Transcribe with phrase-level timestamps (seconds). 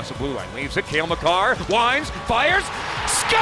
[0.00, 0.48] across the blue line.
[0.54, 0.86] Leaves it.
[0.86, 2.64] Cale Makar winds, fires,
[3.06, 3.40] score!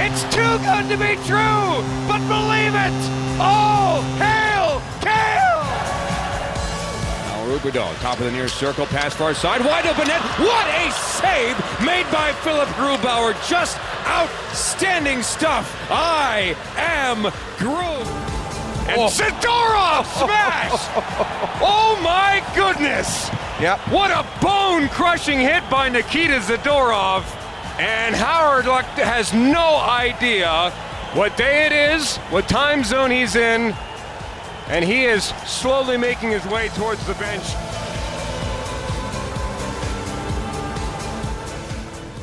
[0.00, 2.94] It's too good to be true, but believe it!
[3.40, 5.62] Oh, hail Cale!
[7.26, 10.22] Now Rubido, top of the near circle, pass far side, wide open net.
[10.38, 13.34] What a save made by Philip Grubauer!
[13.48, 15.76] Just outstanding stuff.
[15.90, 18.27] I am Groove.
[18.88, 19.08] And oh.
[19.08, 20.70] Zadorov smash!
[21.60, 23.28] oh my goodness!
[23.60, 23.80] Yep.
[23.90, 27.22] What a bone-crushing hit by Nikita Zadorov.
[27.78, 30.70] And Howard Luck has no idea
[31.12, 33.74] what day it is, what time zone he's in,
[34.68, 37.44] and he is slowly making his way towards the bench.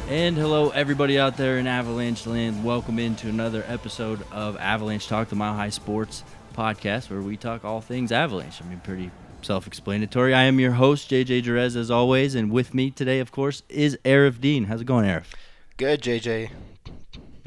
[0.10, 2.64] And hello, everybody out there in Avalanche land.
[2.64, 6.24] Welcome into another episode of Avalanche Talk, the Mile High Sports
[6.56, 8.62] podcast, where we talk all things Avalanche.
[8.62, 10.34] I mean, pretty self explanatory.
[10.34, 12.36] I am your host, JJ Jerez, as always.
[12.36, 14.66] And with me today, of course, is Arif Dean.
[14.66, 15.26] How's it going, Arif?
[15.78, 16.52] Good, JJ.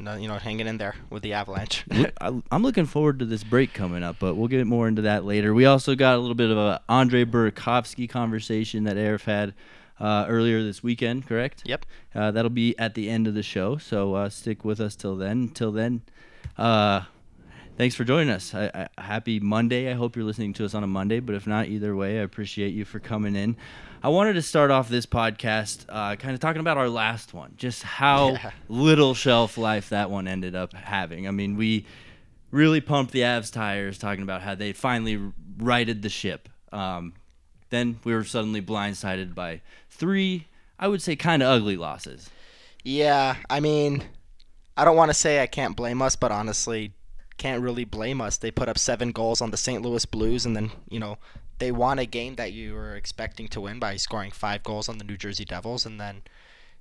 [0.01, 1.85] No, you know, hanging in there with the Avalanche.
[2.21, 5.53] I'm looking forward to this break coming up, but we'll get more into that later.
[5.53, 9.53] We also got a little bit of a Andre Burakovsky conversation that Arif had
[9.99, 11.63] uh, earlier this weekend, correct?
[11.65, 11.85] Yep.
[12.15, 15.17] Uh, that'll be at the end of the show, so uh, stick with us till
[15.17, 15.49] then.
[15.49, 16.01] Till then,
[16.57, 17.01] uh,
[17.79, 18.53] thanks for joining us.
[18.53, 19.89] I, I, happy Monday.
[19.89, 22.23] I hope you're listening to us on a Monday, but if not, either way, I
[22.23, 23.55] appreciate you for coming in.
[24.03, 27.53] I wanted to start off this podcast uh, kind of talking about our last one,
[27.55, 28.51] just how yeah.
[28.67, 31.25] little shelf life that one ended up having.
[31.25, 31.85] I mean, we
[32.51, 36.49] really pumped the Avs tires talking about how they finally righted the ship.
[36.73, 37.13] Um,
[37.69, 42.29] then we were suddenly blindsided by three, I would say, kind of ugly losses.
[42.83, 44.03] Yeah, I mean,
[44.75, 46.93] I don't want to say I can't blame us, but honestly,
[47.39, 48.37] can't really blame us.
[48.37, 49.81] They put up seven goals on the St.
[49.81, 51.17] Louis Blues, and then you know
[51.57, 54.99] they won a game that you were expecting to win by scoring five goals on
[54.99, 56.21] the New Jersey Devils, and then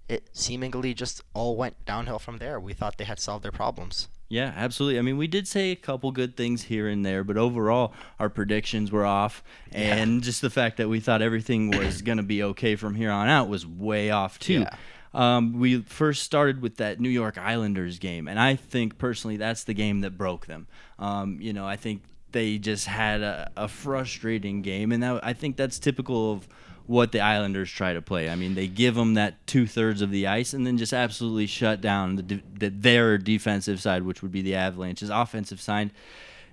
[0.08, 2.60] it seemingly just all went downhill from there.
[2.60, 4.08] We thought they had solved their problems.
[4.30, 4.98] Yeah, absolutely.
[4.98, 8.28] I mean, we did say a couple good things here and there, but overall, our
[8.28, 10.20] predictions were off, and yeah.
[10.20, 13.28] just the fact that we thought everything was going to be okay from here on
[13.28, 14.60] out was way off too.
[14.60, 14.76] Yeah.
[15.14, 19.64] Um, we first started with that New York Islanders game, and I think personally that's
[19.64, 20.66] the game that broke them.
[20.98, 22.02] Um, you know, I think
[22.32, 26.48] they just had a, a frustrating game, and that, I think that's typical of
[26.88, 28.30] what the Islanders try to play.
[28.30, 31.46] I mean, they give them that two thirds of the ice and then just absolutely
[31.46, 35.90] shut down the, the, their defensive side, which would be the Avalanche's offensive side.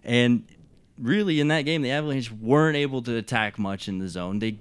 [0.04, 0.44] And
[1.00, 4.40] really, in that game, the Avalanche weren't able to attack much in the zone.
[4.40, 4.60] They,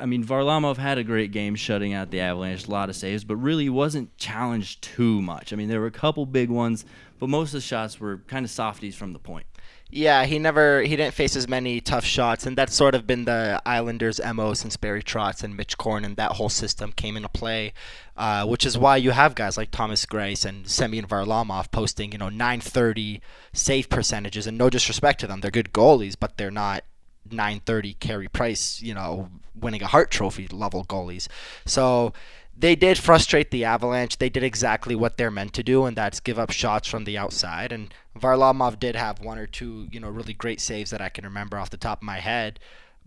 [0.00, 3.24] I mean, Varlamov had a great game shutting out the Avalanche, a lot of saves,
[3.24, 5.52] but really wasn't challenged too much.
[5.52, 6.84] I mean, there were a couple big ones,
[7.18, 9.46] but most of the shots were kind of softies from the point.
[9.94, 13.26] Yeah, he never he didn't face as many tough shots, and that's sort of been
[13.26, 17.28] the Islanders' mo since Barry Trotz and Mitch Korn and that whole system came into
[17.28, 17.74] play,
[18.16, 22.16] uh, which is why you have guys like Thomas Greiss and Semyon Varlamov posting you
[22.16, 23.20] know 930
[23.52, 26.84] save percentages, and no disrespect to them, they're good goalies, but they're not
[27.30, 31.28] 930 Carey Price, you know, winning a Hart Trophy level goalies.
[31.66, 32.12] So
[32.56, 34.18] they did frustrate the Avalanche.
[34.18, 37.16] They did exactly what they're meant to do, and that's give up shots from the
[37.16, 37.72] outside.
[37.72, 41.24] And Varlamov did have one or two, you know, really great saves that I can
[41.24, 42.60] remember off the top of my head.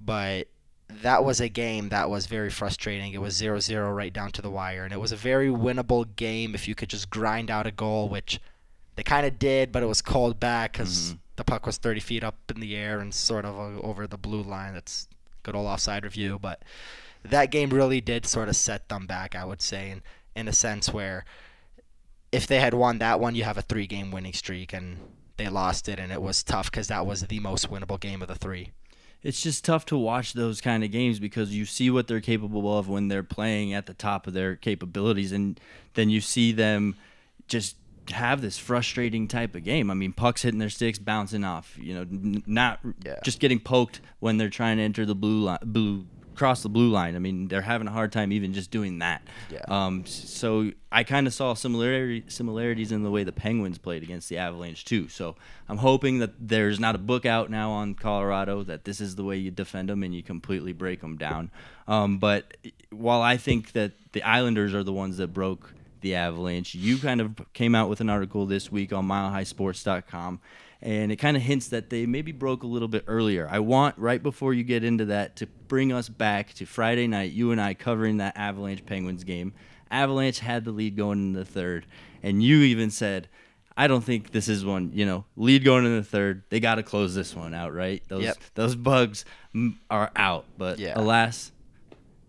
[0.04, 0.48] But
[0.90, 3.14] that was a game that was very frustrating.
[3.14, 6.56] It was 0-0 right down to the wire, and it was a very winnable game
[6.56, 8.40] if you could just grind out a goal, which
[8.96, 11.18] they kind of did, but it was called back because mm-hmm.
[11.36, 14.42] the puck was 30 feet up in the air and sort of over the blue
[14.42, 14.74] line.
[14.74, 15.08] That's
[15.46, 16.64] good old offside review, but
[17.24, 20.02] that game really did sort of set them back, I would say, in,
[20.36, 21.24] in a sense where
[22.32, 24.98] if they had won that one, you have a three game winning streak, and
[25.38, 28.28] they lost it, and it was tough because that was the most winnable game of
[28.28, 28.72] the three.
[29.24, 32.78] It's just tough to watch those kind of games because you see what they're capable
[32.78, 35.60] of when they're playing at the top of their capabilities, and
[35.94, 36.96] then you see them
[37.48, 37.76] just
[38.10, 39.90] have this frustrating type of game.
[39.90, 41.78] I mean, pucks hitting their sticks, bouncing off.
[41.80, 43.20] You know, n- not yeah.
[43.24, 46.06] just getting poked when they're trying to enter the blue line, blue
[46.36, 47.16] cross the blue line.
[47.16, 49.24] I mean, they're having a hard time even just doing that.
[49.50, 49.64] Yeah.
[49.68, 54.30] Um, so I kind of saw similarity similarities in the way the Penguins played against
[54.30, 55.08] the Avalanche too.
[55.08, 55.36] So
[55.68, 59.24] I'm hoping that there's not a book out now on Colorado that this is the
[59.24, 61.52] way you defend them and you completely break them down.
[61.88, 62.58] Um, but
[62.92, 67.22] while I think that the Islanders are the ones that broke the Avalanche, you kind
[67.22, 70.40] of came out with an article this week on MileHighSports.com
[70.82, 73.48] and it kind of hints that they maybe broke a little bit earlier.
[73.50, 77.32] I want right before you get into that to bring us back to Friday night,
[77.32, 79.54] you and I covering that Avalanche Penguins game.
[79.90, 81.88] Avalanche had the lead going in the third,
[82.22, 83.30] and you even said,
[83.78, 86.44] I don't think this is one, you know, lead going in the third.
[86.50, 88.04] They got to close this one out, right?
[88.08, 88.38] Those yep.
[88.54, 89.26] those bugs
[89.90, 90.94] are out, but yeah.
[90.96, 91.52] alas,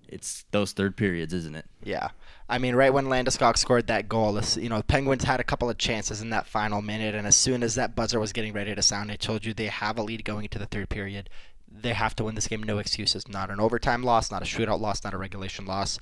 [0.08, 1.66] it's those third periods, isn't it?
[1.84, 2.08] Yeah.
[2.48, 5.68] I mean, right when Landeskog scored that goal, you know, the Penguins had a couple
[5.68, 8.72] of chances in that final minute, and as soon as that buzzer was getting ready
[8.74, 11.28] to sound, I told you they have a lead going into the third period.
[11.68, 13.26] They have to win this game, no excuses.
[13.26, 15.98] Not an overtime loss, not a shootout loss, not a regulation loss.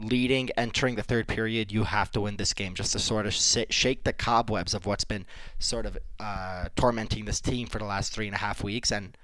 [0.00, 3.34] Leading, entering the third period, you have to win this game just to sort of
[3.34, 5.26] sit, shake the cobwebs of what's been
[5.58, 8.90] sort of uh, tormenting this team for the last three and a half weeks.
[8.90, 9.16] And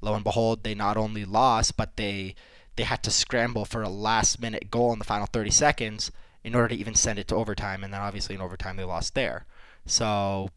[0.00, 2.34] lo and behold, they not only lost, but they
[2.76, 6.10] they had to scramble for a last minute goal in the final 30 seconds
[6.44, 7.84] in order to even send it to overtime.
[7.84, 9.46] And then obviously in overtime they lost there.
[9.86, 10.50] So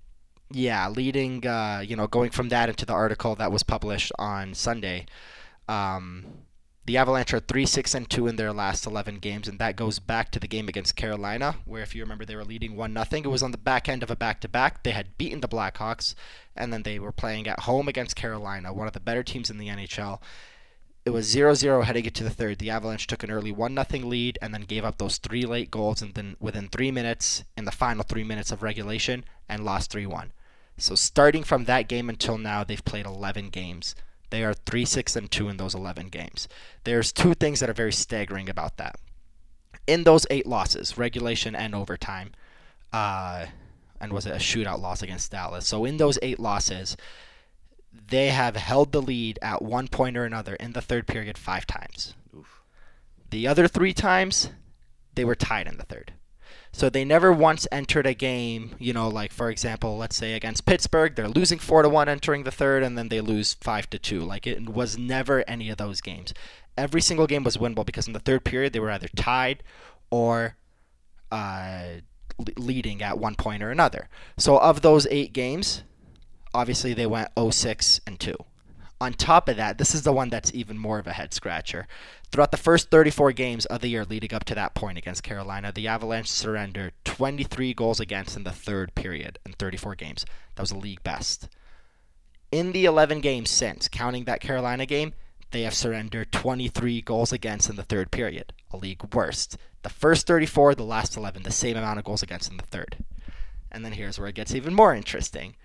[0.52, 4.54] yeah, leading, uh, you know, going from that into the article that was published on
[4.54, 5.06] Sunday.
[5.68, 6.46] Um,
[6.86, 9.98] the Avalanche are three, six, and two in their last eleven games, and that goes
[9.98, 13.26] back to the game against Carolina, where if you remember they were leading one nothing.
[13.26, 14.84] It was on the back end of a back-to-back.
[14.84, 16.14] They had beaten the Blackhawks,
[16.56, 19.58] and then they were playing at home against Carolina, one of the better teams in
[19.58, 20.22] the NHL.
[21.06, 22.58] It was 0-0 heading into the third.
[22.58, 25.70] The Avalanche took an early one nothing lead, and then gave up those three late
[25.70, 29.92] goals, and then within three minutes, in the final three minutes of regulation, and lost
[29.92, 30.34] three-one.
[30.80, 33.94] So starting from that game until now, they've played 11 games.
[34.32, 36.48] They are 3 6 and 2 in those 11 games.
[36.86, 38.96] There's two things that are very staggering about that.
[39.86, 42.32] In those eight losses, regulation and overtime,
[42.92, 43.46] uh,
[44.02, 45.68] and was it a shootout loss against Dallas?
[45.68, 46.98] So in those eight losses,
[48.08, 51.66] they have held the lead at one point or another in the third period five
[51.66, 52.14] times.
[53.32, 54.50] The other three times,
[55.16, 56.14] they were tied in the third.
[56.72, 60.66] So they never once entered a game, you know, like for example, let's say against
[60.66, 64.00] Pittsburgh, they're losing 4 to 1 entering the third and then they lose 5 to
[64.00, 64.20] 2.
[64.20, 66.34] Like it was never any of those games.
[66.78, 69.64] Every single game was winnable because in the third period they were either tied
[70.12, 70.58] or
[71.32, 71.86] uh,
[72.58, 74.10] leading at one point or another.
[74.38, 75.84] So of those 8 games,
[76.56, 78.36] obviously they went 06 and 2.
[79.02, 81.86] On top of that, this is the one that's even more of a head scratcher.
[82.32, 85.74] Throughout the first 34 games of the year leading up to that point against Carolina,
[85.74, 90.26] the Avalanche surrendered 23 goals against in the third period in 34 games.
[90.56, 91.50] That was a league best.
[92.54, 95.14] In the 11 games since, counting that Carolina game,
[95.52, 99.58] they have surrendered 23 goals against in the third period, a league worst.
[99.84, 103.04] The first 34, the last 11, the same amount of goals against in the third.
[103.72, 105.56] And then here's where it gets even more interesting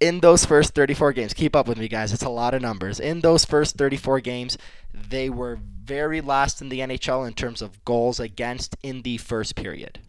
[0.00, 2.12] in those first 34 games, keep up with me, guys.
[2.12, 2.98] It's a lot of numbers.
[2.98, 4.56] In those first 34 games,
[4.92, 9.54] they were very last in the NHL in terms of goals against in the first
[9.54, 10.00] period.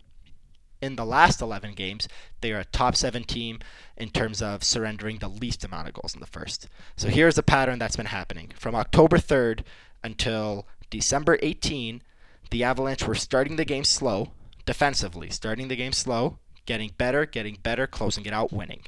[0.82, 2.08] In the last 11 games,
[2.40, 3.60] they are a top seven team
[3.98, 6.68] in terms of surrendering the least amount of goals in the first.
[6.96, 8.52] So here's a pattern that's been happening.
[8.56, 9.64] From October 3rd
[10.04, 12.02] until December 18,
[12.50, 14.32] the Avalanche were starting the game slow,
[14.66, 18.86] defensively, starting the game slow, getting better, getting better, closing it out, winning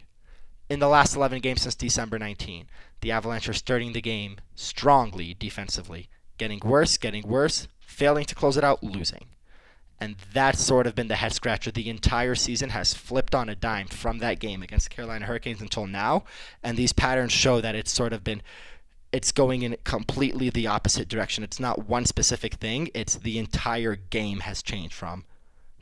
[0.73, 2.65] in the last 11 games since December 19.
[3.01, 8.57] The Avalanche are starting the game strongly defensively, getting worse, getting worse, failing to close
[8.57, 9.27] it out, losing.
[9.99, 11.71] And that's sort of been the head scratcher.
[11.71, 15.61] The entire season has flipped on a dime from that game against the Carolina Hurricanes
[15.61, 16.23] until now.
[16.63, 18.41] And these patterns show that it's sort of been
[19.11, 21.43] it's going in completely the opposite direction.
[21.43, 25.23] It's not one specific thing, it's the entire game has changed from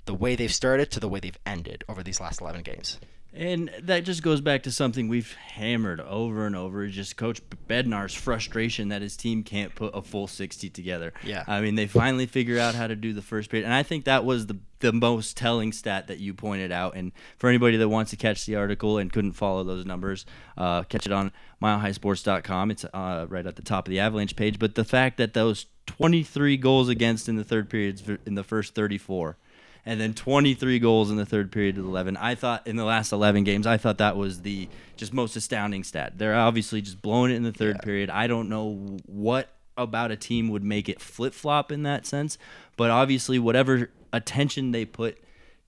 [0.06, 3.00] the way they've started to the way they've ended over these last 11 games.
[3.34, 6.86] And that just goes back to something we've hammered over and over.
[6.88, 11.14] Just Coach Bednar's frustration that his team can't put a full 60 together.
[11.24, 11.46] Yeah.
[11.48, 13.66] I mean, they finally figure out how to do the first period.
[13.66, 16.96] And I think that was the, the most telling stat that you pointed out.
[16.96, 20.26] And for anybody that wants to catch the article and couldn't follow those numbers,
[20.58, 22.72] uh, catch it on milehighsports.com.
[22.72, 24.60] It's uh, right at the top of the Avalanche page.
[24.60, 28.76] But the fact that those 23 goals against in the third periods in the first
[28.76, 29.38] 34
[29.86, 32.18] and then 23 goals in the third period of 11.
[32.18, 35.84] I thought in the last 11 games, I thought that was the just most astounding
[35.84, 36.18] stat.
[36.18, 37.86] They're obviously just blowing it in the third Yeah.
[37.86, 38.10] period.
[38.10, 42.38] I don't know what about a team would make it flip flop in that sense,
[42.78, 45.18] but obviously, whatever attention they put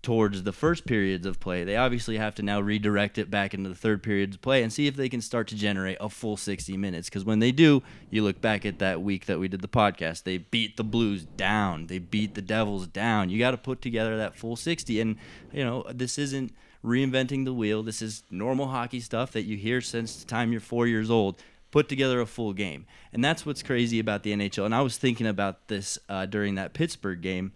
[0.03, 3.69] towards the first periods of play, they obviously have to now redirect it back into
[3.69, 6.35] the third periods of play and see if they can start to generate a full
[6.35, 7.09] 60 minutes.
[7.09, 7.81] Because when they do,
[8.11, 11.23] you look back at that week that we did the podcast, they beat the Blues
[11.23, 13.29] down, they beat the Devils down.
[13.29, 14.99] You got to put together that full 60.
[14.99, 15.15] And,
[15.53, 19.79] you know, this isn't reinventing the wheel, this is normal hockey stuff that you hear
[19.79, 21.41] since the time you're four years old.
[21.71, 22.85] Put together a full game.
[23.13, 24.65] And that's what's crazy about the NHL.
[24.65, 27.53] And I was thinking about this uh, during that Pittsburgh game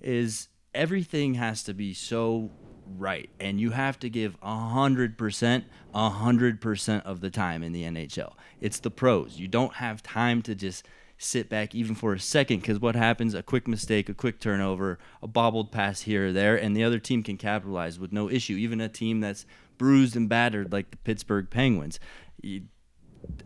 [0.00, 2.50] is everything has to be so
[2.96, 8.80] right and you have to give 100% 100% of the time in the NHL it's
[8.80, 9.38] the pros.
[9.38, 13.34] You don't have time to just sit back even for a second because what happens?
[13.34, 16.98] A quick mistake a quick turnover a bobbled pass here or there and the other
[16.98, 18.54] team can capitalize with no issue.
[18.54, 19.46] Even a team that's
[19.78, 21.98] bruised and battered like the pittsburgh penguins.
[22.44, 22.62] I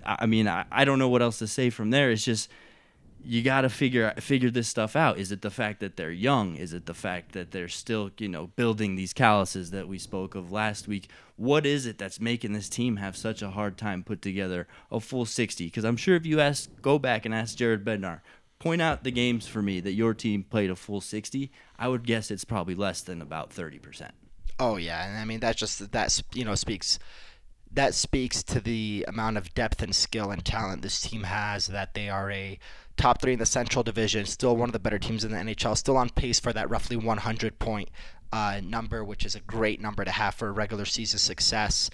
[0.05, 2.11] I mean I, I don't know what else to say from there.
[2.11, 2.51] It's just
[3.25, 5.19] you got to figure figure this stuff out.
[5.19, 6.57] Is it the fact that they're young?
[6.57, 10.35] Is it the fact that they're still, you know, building these calluses that we spoke
[10.35, 11.09] of last week?
[11.37, 15.01] What is it that's making this team have such a hard time put together a
[15.01, 15.65] full 60?
[15.65, 18.21] Because I'm sure if you ask, go back and ask Jared Bednar,
[18.59, 22.07] point out the games for me that your team played a full 60, I would
[22.07, 24.11] guess it's probably less than about 30%.
[24.59, 26.99] Oh yeah, and I mean that just that you know speaks
[27.73, 31.95] that speaks to the amount of depth and skill and talent this team has that
[31.95, 32.59] they are a
[32.97, 35.77] top three in the Central Division, still one of the better teams in the NHL,
[35.77, 37.91] still on pace for that roughly 100 point
[38.33, 41.91] uh, number, which is a great number to have for a regular season success.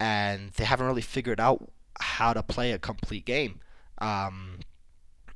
[0.00, 3.60] And they haven't really figured out how to play a complete game.
[3.98, 4.60] Um,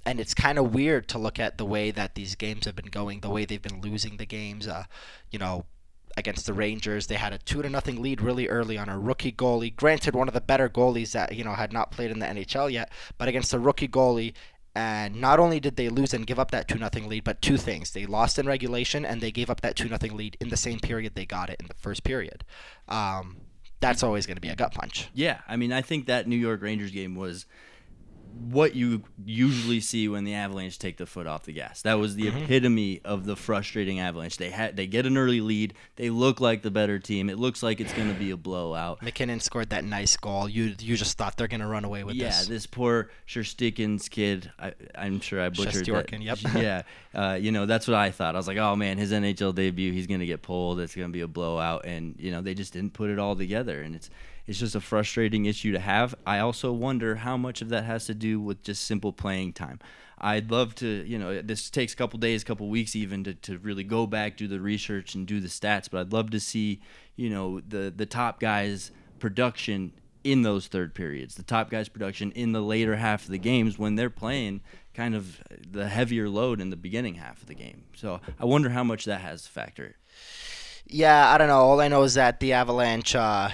[0.04, 2.86] and it's kind of weird to look at the way that these games have been
[2.86, 4.66] going, the way they've been losing the games.
[4.66, 4.84] Uh,
[5.30, 5.64] you know,
[6.16, 9.32] against the Rangers, they had a two to nothing lead really early on a rookie
[9.32, 9.74] goalie.
[9.74, 12.70] Granted, one of the better goalies that you know had not played in the NHL
[12.70, 14.34] yet, but against a rookie goalie,
[14.74, 17.56] and not only did they lose and give up that 2 0 lead, but two
[17.56, 17.90] things.
[17.90, 20.80] They lost in regulation and they gave up that 2 0 lead in the same
[20.80, 22.44] period they got it in the first period.
[22.88, 23.36] Um,
[23.80, 25.10] that's always going to be a gut punch.
[25.12, 25.40] Yeah.
[25.48, 27.46] I mean, I think that New York Rangers game was
[28.32, 31.82] what you usually see when the Avalanche take the foot off the gas.
[31.82, 32.44] That was the mm-hmm.
[32.44, 34.36] epitome of the frustrating Avalanche.
[34.36, 35.74] They had they get an early lead.
[35.96, 37.28] They look like the better team.
[37.28, 39.02] It looks like it's going to be a blowout.
[39.02, 40.48] MacKinnon scored that nice goal.
[40.48, 42.48] You you just thought they're going to run away with yeah, this.
[42.48, 44.50] Yeah, this poor Shesterkin's kid.
[44.58, 46.42] I, am sure I butchered Shesterkin, that.
[46.42, 46.54] Yep.
[46.54, 46.82] yeah,
[47.14, 48.34] uh, you know that's what I thought.
[48.34, 50.80] I was like, oh man, his NHL debut, he's going to get pulled.
[50.80, 53.36] It's going to be a blowout, and you know they just didn't put it all
[53.36, 54.10] together, and it's
[54.46, 56.14] it's just a frustrating issue to have.
[56.26, 59.78] I also wonder how much of that has to do with just simple playing time.
[60.18, 63.34] I'd love to, you know, this takes a couple days, a couple weeks even to,
[63.34, 66.40] to really go back, do the research and do the stats, but I'd love to
[66.40, 66.80] see,
[67.16, 69.92] you know, the, the top guys' production
[70.24, 73.78] in those third periods, the top guys' production in the later half of the games
[73.78, 74.60] when they're playing
[74.94, 77.84] kind of the heavier load in the beginning half of the game.
[77.96, 79.96] So I wonder how much that has to factor.
[80.86, 81.60] Yeah, I don't know.
[81.60, 83.50] All I know is that the Avalanche, uh,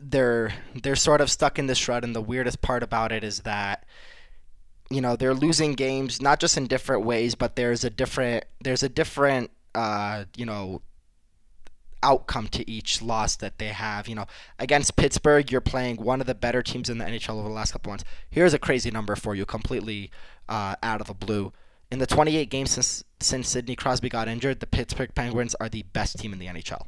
[0.00, 0.52] they're
[0.82, 3.84] they're sort of stuck in this rut, and the weirdest part about it is that
[4.90, 8.82] you know they're losing games not just in different ways, but there's a different there's
[8.82, 10.82] a different uh, you know
[12.02, 14.08] outcome to each loss that they have.
[14.08, 14.26] You know,
[14.58, 17.72] against Pittsburgh, you're playing one of the better teams in the NHL over the last
[17.72, 18.04] couple months.
[18.30, 20.10] Here's a crazy number for you, completely
[20.48, 21.52] uh, out of the blue.
[21.90, 25.82] In the 28 games since since Sidney Crosby got injured, the Pittsburgh Penguins are the
[25.92, 26.86] best team in the NHL.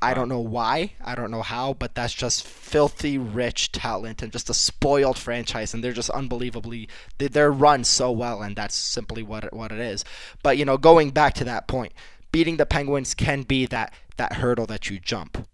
[0.00, 4.30] I don't know why, I don't know how, but that's just filthy rich talent and
[4.30, 6.88] just a spoiled franchise, and they're just unbelievably
[7.18, 10.04] they're run so well, and that's simply what it, what it is.
[10.42, 11.92] But you know, going back to that point,
[12.30, 15.48] beating the Penguins can be that that hurdle that you jump,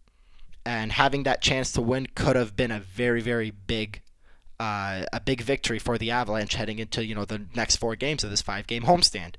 [0.67, 4.01] and having that chance to win could have been a very very big.
[4.61, 8.23] Uh, a big victory for the Avalanche heading into you know the next four games
[8.23, 9.35] of this five game homestand.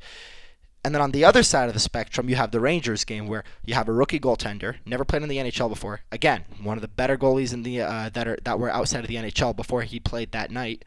[0.86, 3.44] And then on the other side of the spectrum, you have the Rangers game where
[3.66, 6.02] you have a rookie goaltender, never played in the NHL before.
[6.12, 9.08] Again, one of the better goalies in the uh, that are that were outside of
[9.08, 10.86] the NHL before he played that night.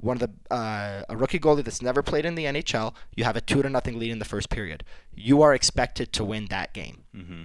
[0.00, 2.94] One of the uh, a rookie goalie that's never played in the NHL.
[3.16, 4.84] You have a two to nothing lead in the first period.
[5.12, 7.02] You are expected to win that game.
[7.12, 7.42] Mm-hmm.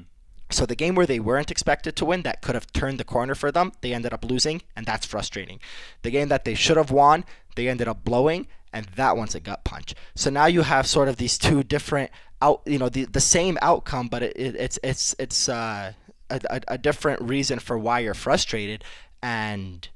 [0.51, 3.33] So the game where they weren't expected to win, that could have turned the corner
[3.33, 5.59] for them, they ended up losing, and that's frustrating.
[6.03, 8.45] The game that they should have won, they ended up blowing,
[8.75, 9.95] and that one's a gut punch.
[10.15, 13.57] So now you have sort of these two different out, you know, the the same
[13.61, 15.93] outcome, but it, it, it's it's it's uh,
[16.29, 18.83] a, a, a different reason for why you're frustrated,
[19.23, 19.87] and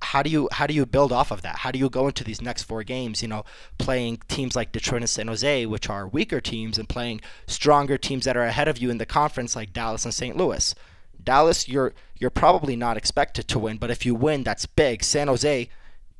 [0.00, 1.58] how do you how do you build off of that?
[1.58, 3.20] How do you go into these next four games?
[3.20, 3.44] You know,
[3.76, 8.24] playing teams like Detroit and San Jose, which are weaker teams, and playing stronger teams
[8.24, 10.38] that are ahead of you in the conference, like Dallas and St.
[10.38, 10.74] Louis.
[11.22, 15.04] Dallas, you're you're probably not expected to win, but if you win, that's big.
[15.04, 15.68] San Jose,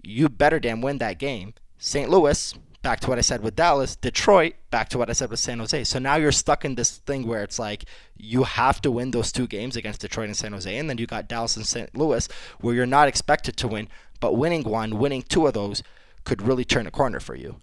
[0.03, 1.55] you better damn win that game.
[1.79, 2.09] St.
[2.09, 3.97] Louis, back to what I said with Dallas.
[3.97, 5.85] Detroit, back to what I said with San Jose.
[5.85, 7.85] So now you're stuck in this thing where it's like
[8.17, 11.07] you have to win those two games against Detroit and San Jose, and then you
[11.07, 11.95] got Dallas and St.
[11.97, 12.29] Louis
[12.61, 13.89] where you're not expected to win,
[14.21, 15.83] but winning one, winning two of those
[16.25, 17.57] could really turn a corner for you.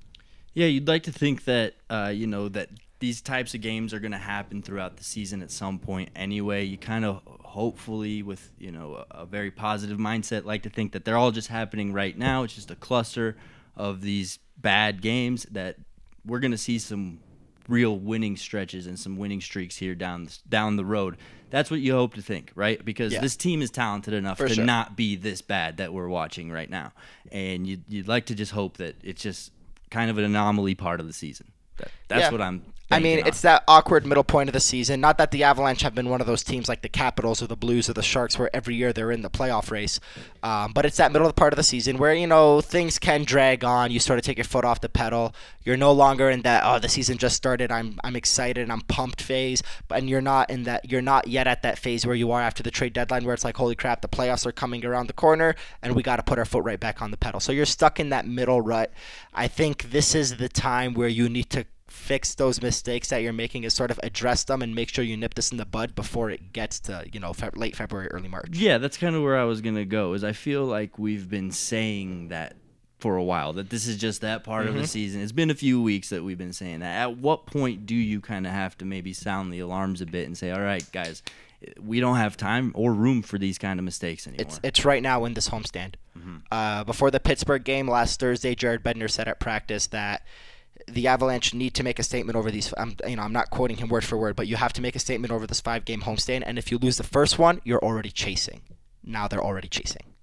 [0.53, 3.99] Yeah, you'd like to think that uh, you know that these types of games are
[3.99, 6.63] going to happen throughout the season at some point anyway.
[6.63, 10.91] You kind of hopefully with you know a, a very positive mindset like to think
[10.91, 12.43] that they're all just happening right now.
[12.43, 13.35] It's just a cluster
[13.75, 15.77] of these bad games that
[16.25, 17.19] we're going to see some
[17.67, 21.17] real winning stretches and some winning streaks here down down the road.
[21.49, 22.83] That's what you hope to think, right?
[22.83, 23.21] Because yeah.
[23.21, 24.65] this team is talented enough For to sure.
[24.65, 26.93] not be this bad that we're watching right now,
[27.31, 29.51] and you'd, you'd like to just hope that it's just
[29.91, 31.51] kind of an anomaly part of the season.
[31.77, 32.31] That, that's yeah.
[32.31, 35.01] what I'm I mean, banking it's that awkward middle point of the season.
[35.01, 37.55] Not that the Avalanche have been one of those teams like the Capitals or the
[37.55, 39.99] Blues or the Sharks where every year they're in the playoff race.
[40.43, 42.99] Um, but it's that middle of the part of the season where, you know, things
[42.99, 43.91] can drag on.
[43.91, 45.33] You sort of take your foot off the pedal.
[45.63, 47.71] You're no longer in that, oh, the season just started.
[47.71, 48.69] I'm, I'm excited.
[48.69, 49.63] I'm pumped phase.
[49.87, 52.41] But, and you're not in that, you're not yet at that phase where you are
[52.41, 55.13] after the trade deadline where it's like, holy crap, the playoffs are coming around the
[55.13, 57.39] corner and we got to put our foot right back on the pedal.
[57.39, 58.91] So you're stuck in that middle rut.
[59.33, 63.31] I think this is the time where you need to fix those mistakes that you're
[63.31, 65.93] making is sort of address them and make sure you nip this in the bud
[65.93, 68.49] before it gets to you know fe- late February, early March.
[68.51, 70.13] Yeah, that's kind of where I was gonna go.
[70.13, 72.55] Is I feel like we've been saying that
[72.99, 75.21] for a while that this is just that part of the season.
[75.21, 77.01] It's been a few weeks that we've been saying that.
[77.01, 80.25] At what point do you kind of have to maybe sound the alarms a bit
[80.25, 81.21] and say, "All right, guys,
[81.79, 85.03] we don't have time or room for these kind of mistakes anymore." It's it's right
[85.03, 85.95] now in this homestand.
[86.51, 90.23] Uh, before the Pittsburgh game last Thursday, Jared Bednar said at practice that
[90.87, 92.73] the Avalanche need to make a statement over these.
[92.77, 94.95] I'm, you know, I'm not quoting him word for word, but you have to make
[94.95, 96.43] a statement over this five-game homestand.
[96.45, 98.61] And if you lose the first one, you're already chasing.
[99.03, 100.13] Now they're already chasing.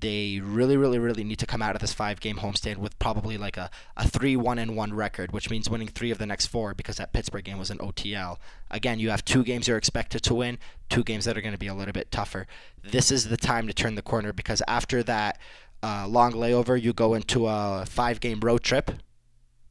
[0.00, 3.56] They really, really, really need to come out of this five-game homestand with probably like
[3.56, 6.96] a, a three-one and one record, which means winning three of the next four because
[6.96, 8.36] that Pittsburgh game was an OTL.
[8.70, 10.58] Again, you have two games you're expected to win,
[10.90, 12.46] two games that are going to be a little bit tougher.
[12.82, 15.38] This is the time to turn the corner because after that
[15.82, 18.90] uh, long layover, you go into a five-game road trip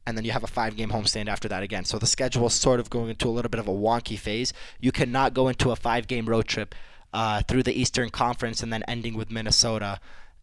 [0.06, 1.84] and then you have a five game homestand after that again.
[1.84, 4.52] So the schedule is sort of going into a little bit of a wonky phase.
[4.80, 6.74] You cannot go into a five game road trip
[7.12, 10.00] uh, through the Eastern Conference and then ending with Minnesota,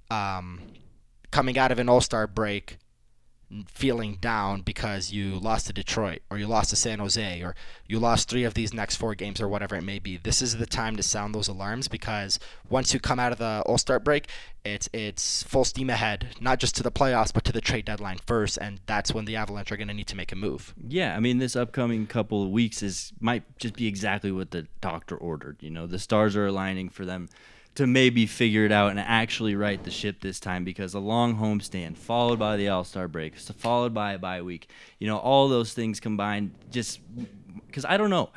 [0.10, 0.62] um,
[1.30, 2.78] coming out of an All Star break,
[3.68, 7.56] feeling down because you lost to Detroit or you lost to San Jose or
[7.88, 10.18] you lost three of these next four games or whatever it may be.
[10.18, 12.40] This is the time to sound those alarms because
[12.70, 14.28] once you come out of the All Star break,
[14.64, 18.20] it's it's full steam ahead, not just to the playoffs but to the trade deadline
[18.26, 20.74] first, and that's when the Avalanche are going to need to make a move.
[20.88, 24.68] Yeah, I mean, this upcoming couple of weeks is might just be exactly what the
[24.80, 25.58] doctor ordered.
[25.62, 27.30] You know, the stars are aligning for them
[27.76, 31.38] to maybe figure it out and actually right the ship this time because a long
[31.38, 34.70] homestand followed by the All Star break, followed by a bye week.
[35.00, 37.00] You know, all those things combined, just
[37.66, 38.30] because I don't know.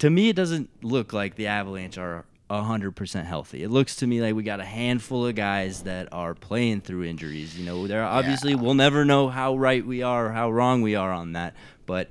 [0.00, 3.62] To me, it doesn't look like the Avalanche are 100% healthy.
[3.62, 7.04] It looks to me like we got a handful of guys that are playing through
[7.04, 7.58] injuries.
[7.58, 10.94] You know, there obviously we'll never know how right we are or how wrong we
[10.94, 11.54] are on that,
[11.86, 12.10] but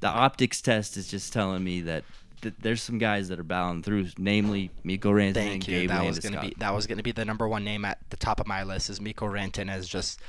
[0.00, 2.04] the optics test is just telling me that
[2.44, 5.80] th- there's some guys that are battling through, namely Mikko Rantanen and Thank you.
[5.80, 7.84] Gabe That was going to be that was going to be the number one name
[7.84, 8.88] at the top of my list.
[8.90, 10.20] Is Mikko Rantanen as just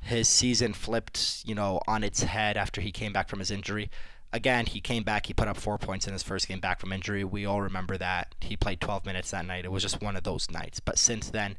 [0.00, 3.90] his season flipped, you know, on its head after he came back from his injury.
[4.32, 5.26] Again, he came back.
[5.26, 7.24] He put up four points in his first game back from injury.
[7.24, 9.64] We all remember that he played 12 minutes that night.
[9.64, 10.80] It was just one of those nights.
[10.80, 11.56] But since then,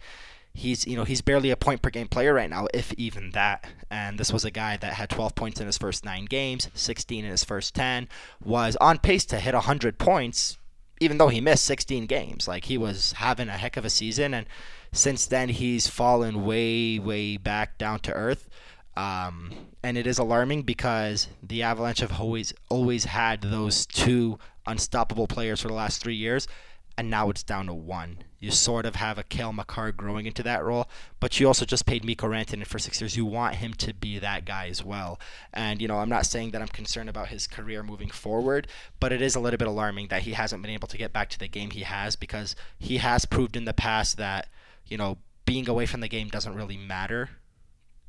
[0.56, 3.68] he's you know he's barely a point per game player right now, if even that.
[3.92, 7.24] And this was a guy that had 12 points in his first nine games, 16
[7.24, 8.10] in his first 10,
[8.44, 10.58] was on pace to hit 100 points
[11.00, 14.34] even though he missed 16 games, like he was having a heck of a season,
[14.34, 14.46] and
[14.92, 18.50] since then he's fallen way, way back down to earth.
[18.96, 19.52] Um,
[19.84, 25.62] and it is alarming because the Avalanche have always, always had those two unstoppable players
[25.62, 26.48] for the last three years,
[26.98, 28.20] and now it's down to one.
[28.40, 30.88] You sort of have a Cale Makar growing into that role,
[31.20, 33.18] but you also just paid Mikko Rantanen for six years.
[33.18, 35.20] You want him to be that guy as well.
[35.52, 38.68] And you know, I'm not saying that I'm concerned about his career moving forward,
[39.00, 41.30] but it is a little bit alarming that he hasn't been able to get back
[41.32, 44.48] to the game he has because he has proved in the past that
[44.86, 47.30] you know being away from the game doesn't really matter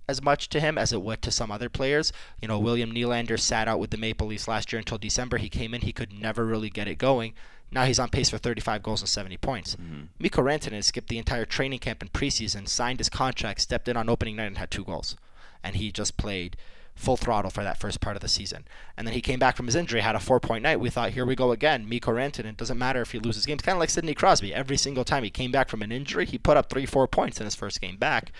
[0.08, 2.12] as much to him as it would to some other players.
[2.40, 5.38] You know, William Nylander sat out with the Maple Leafs last year until December.
[5.38, 7.34] He came in, he could never really get it going.
[7.70, 9.76] Now he's on pace for 35 goals and 70 points.
[9.76, 10.02] Mm-hmm.
[10.18, 14.08] Mikko Rantanen skipped the entire training camp and preseason, signed his contract, stepped in on
[14.08, 15.16] opening night and had two goals.
[15.62, 16.56] And he just played
[16.96, 18.64] full throttle for that first part of the season.
[18.96, 20.80] And then he came back from his injury, had a four-point night.
[20.80, 21.88] We thought, here we go again.
[21.88, 23.62] Mikko Rantanen doesn't matter if he loses games.
[23.62, 24.54] Kind of like Sidney Crosby.
[24.54, 27.38] Every single time he came back from an injury, he put up three, four points
[27.38, 28.32] in his first game back.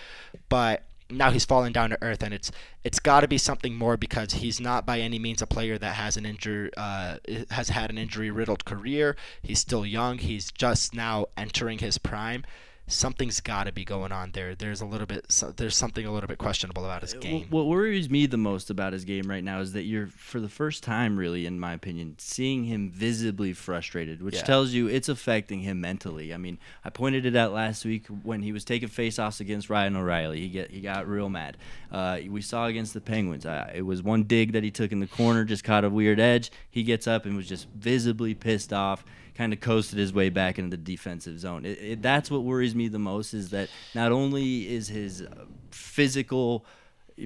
[0.49, 2.51] But now he's fallen down to earth, and it's
[2.83, 5.95] it's got to be something more because he's not by any means a player that
[5.95, 7.17] has an injury uh,
[7.51, 9.15] has had an injury riddled career.
[9.41, 10.17] He's still young.
[10.17, 12.43] He's just now entering his prime.
[12.89, 14.55] Something's got to be going on there.
[14.55, 15.29] There's a little bit.
[15.29, 17.47] So, there's something a little bit questionable about his game.
[17.49, 20.47] What worries me the most about his game right now is that you're, for the
[20.47, 24.43] first time, really, in my opinion, seeing him visibly frustrated, which Yeah.
[24.43, 26.33] tells you it's affecting him mentally.
[26.33, 29.97] I mean, I pointed it out last week when he was taking faceoffs against Ryan
[29.97, 30.39] O'Reilly.
[30.39, 31.57] He get he got real mad.
[31.91, 33.45] Uh, we saw against the Penguins.
[33.45, 36.21] Uh, it was one dig that he took in the corner, just caught a weird
[36.21, 36.51] edge.
[36.69, 39.03] He gets up and was just visibly pissed off.
[39.37, 41.63] Kind of coasted his way back into the defensive zone.
[41.65, 45.45] It, it, that's what worries me the most is that not only is his uh,
[45.69, 46.65] physical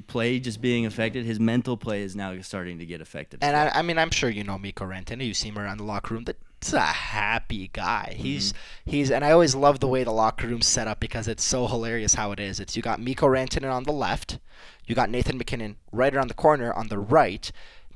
[0.08, 1.26] play just being affected.
[1.26, 3.44] His mental play is now starting to get affected.
[3.44, 5.26] And I, I mean, I'm sure you know Mikko Rantanen.
[5.26, 6.24] You see him around the locker room.
[6.24, 8.16] That's a happy guy.
[8.18, 8.92] He's Mm-hmm.
[8.92, 11.68] he's, and I always love the way the locker room's set up because it's so
[11.68, 12.60] hilarious how it is.
[12.60, 14.40] It's you got Mikko Rantanen on the left,
[14.86, 17.52] you got Nathan MacKinnon right around the corner on the right.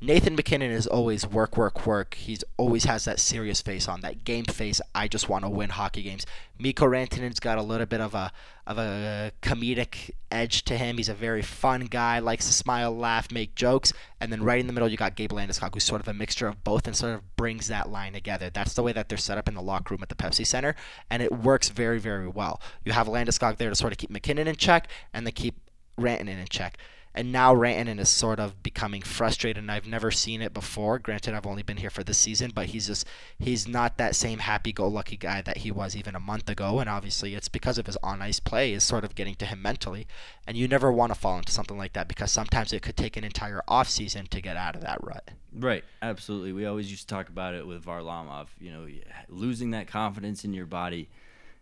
[0.06, 2.14] Nathan MacKinnon is always work, work, work.
[2.14, 4.80] He's always has that serious face on, that game face.
[4.94, 6.28] I just want to win hockey games.
[6.60, 8.32] Mikko Rantanen's got a little bit of a
[8.68, 10.98] of a comedic edge to him.
[10.98, 13.94] He's a very fun guy, likes to smile, laugh, make jokes.
[14.22, 16.48] And then right in the middle, you got Gabe Landeskog, who's sort of a mixture
[16.48, 18.52] of both and sort of brings that line together.
[18.52, 20.76] That's the way that they're set up in the locker room at the Pepsi Center,
[21.10, 22.62] and it works very, very well.
[22.84, 25.60] You have Landeskog there to sort of keep MacKinnon in check, and they keep
[26.00, 26.78] Rantanen in check.
[27.18, 31.00] And now Rantanen is sort of becoming frustrated, and I've never seen it before.
[31.00, 33.08] Granted, I've only been here for this season, but he's just
[33.40, 36.80] he's not that same happy-go-lucky guy that he was even a month ago.
[36.80, 40.08] And obviously, it's because of his on-ice play is sort of getting to him mentally.
[40.46, 43.16] And you never want to fall into something like that because sometimes it could take
[43.16, 45.32] an entire off-season to get out of that rut.
[45.54, 46.52] Right, absolutely.
[46.52, 48.48] We always used to talk about it with Varlamov.
[48.60, 48.88] You know,
[49.30, 51.08] losing that confidence in your body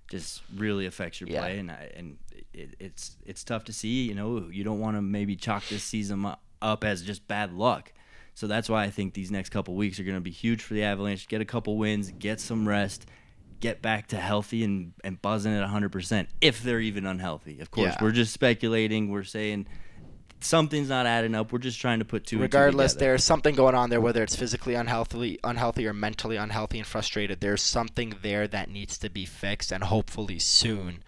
[0.09, 1.39] just really affects your Yeah.
[1.41, 2.17] play, and I, and
[2.53, 4.03] it, it's it's tough to see.
[4.07, 7.53] You know, you don't want to maybe chalk this season u- up as just bad
[7.53, 7.93] luck.
[8.35, 10.73] So that's why I think these next couple weeks are going to be huge for
[10.73, 11.27] the Avalanche.
[11.27, 13.05] Get a couple wins, get some rest,
[13.59, 17.59] get back to healthy and, and buzzing at 100% if they're even unhealthy.
[17.59, 17.97] Of course, Yeah.
[18.03, 19.09] we're just speculating.
[19.09, 19.67] We're saying
[20.43, 21.51] something's not adding up.
[21.51, 24.73] We're just trying to put two Regardless, there's something going on there, whether it's physically
[24.75, 27.39] unhealthy, unhealthy or mentally unhealthy and frustrated.
[27.41, 31.03] There's something there that needs to be fixed, and hopefully soon,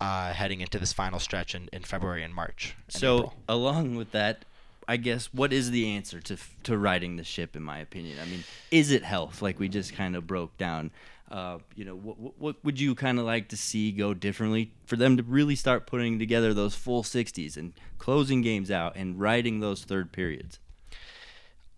[0.00, 2.76] uh, heading into this final stretch in, in February and March.
[2.86, 3.34] and So April.
[3.48, 4.44] along with that,
[4.86, 7.54] I guess what is the answer to to riding the ship?
[7.54, 9.42] In my opinion, I mean, is it health?
[9.42, 10.90] Like we just kind of broke down.
[11.30, 14.96] Uh, you know, what, what, would you kind of like to see go differently for
[14.96, 19.60] them to really start putting together those full 60s and closing games out and writing
[19.60, 20.58] those third periods?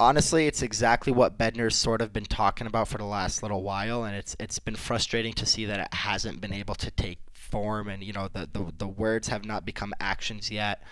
[0.00, 4.02] honestly, it's exactly what Bednar's sort of been talking about for the last little while,
[4.02, 7.88] and it's it's been frustrating to see that it hasn't been able to take form,
[7.88, 10.82] and you know the the, the words have not become actions yet.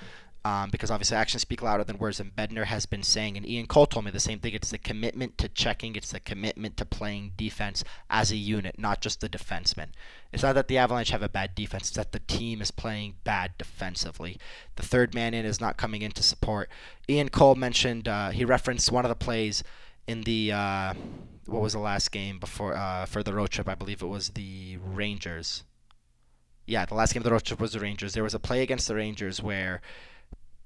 [0.45, 3.67] Um, because obviously actions speak louder than words, and Bednar has been saying, and Ian
[3.67, 4.55] Cole told me the same thing.
[4.55, 9.01] It's the commitment to checking, it's the commitment to playing defense as a unit, not
[9.01, 9.89] just the defenseman.
[10.33, 13.17] It's not that the Avalanche have a bad defense; it's that the team is playing
[13.25, 14.39] bad defensively.
[14.77, 16.71] The third man in is not coming in to support.
[17.11, 19.65] Ian Cole mentioned uh, he referenced one of the plays
[20.07, 20.95] in the uh,
[21.47, 23.69] what was the last game before uh, for the road trip?
[23.69, 25.65] I believe it was the Rangers.
[26.67, 28.13] Yeah, the last game of the road trip was the Rangers.
[28.13, 29.81] There was a play against the Rangers where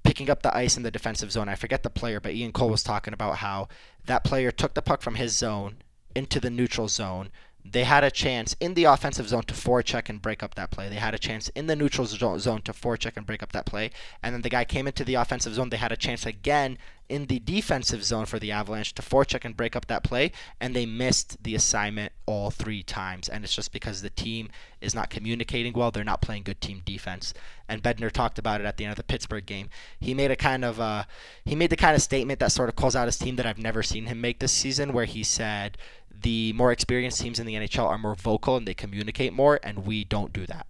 [0.03, 1.49] picking up the ice in the defensive zone.
[1.49, 3.67] I forget the player, but Ian Cole was talking about how
[4.05, 5.77] that player took the puck from his zone
[6.15, 7.29] into the neutral zone.
[7.65, 10.89] They had a chance in the offensive zone to forecheck and break up that play.
[10.89, 13.91] They had a chance in the neutral zone to forecheck and break up that play.
[14.21, 15.69] And then the guy came into the offensive zone.
[15.69, 16.77] They had a chance again
[17.09, 20.31] in the defensive zone for the Avalanche to forecheck and break up that play.
[20.59, 23.29] And they missed the assignment all three times.
[23.29, 24.49] And it's just because the team
[24.81, 25.91] is not communicating well.
[25.91, 27.33] They're not playing good team defense.
[27.69, 29.69] And Bednar talked about it at the end of the Pittsburgh game.
[29.99, 31.05] He made a kind of uh,
[31.45, 33.57] he made the kind of statement that sort of calls out his team that I've
[33.57, 35.77] never seen him make this season, where he said
[36.23, 39.85] the more experienced teams in the NHL are more vocal and they communicate more, and
[39.85, 40.65] we don't do that.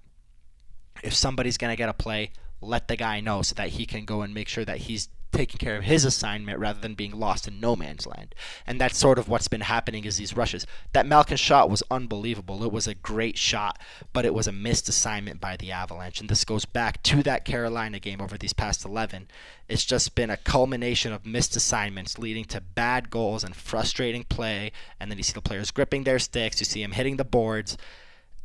[1.04, 4.22] If somebody's gonna get a play, let the guy know so that he can go
[4.22, 7.60] and make sure that he's taking care of his assignment rather than being lost in
[7.60, 8.34] no man's land.
[8.66, 10.66] And that's sort of what's been happening is these rushes.
[10.94, 12.64] That Malkin shot was unbelievable.
[12.64, 13.80] It was a great shot,
[14.14, 16.22] but it was a missed assignment by the Avalanche.
[16.22, 19.28] And this goes back to that Carolina game over these past 11.
[19.68, 24.72] It's just been a culmination of missed assignments leading to bad goals and frustrating play.
[25.00, 27.78] And then you see the players gripping their sticks, you see them hitting the boards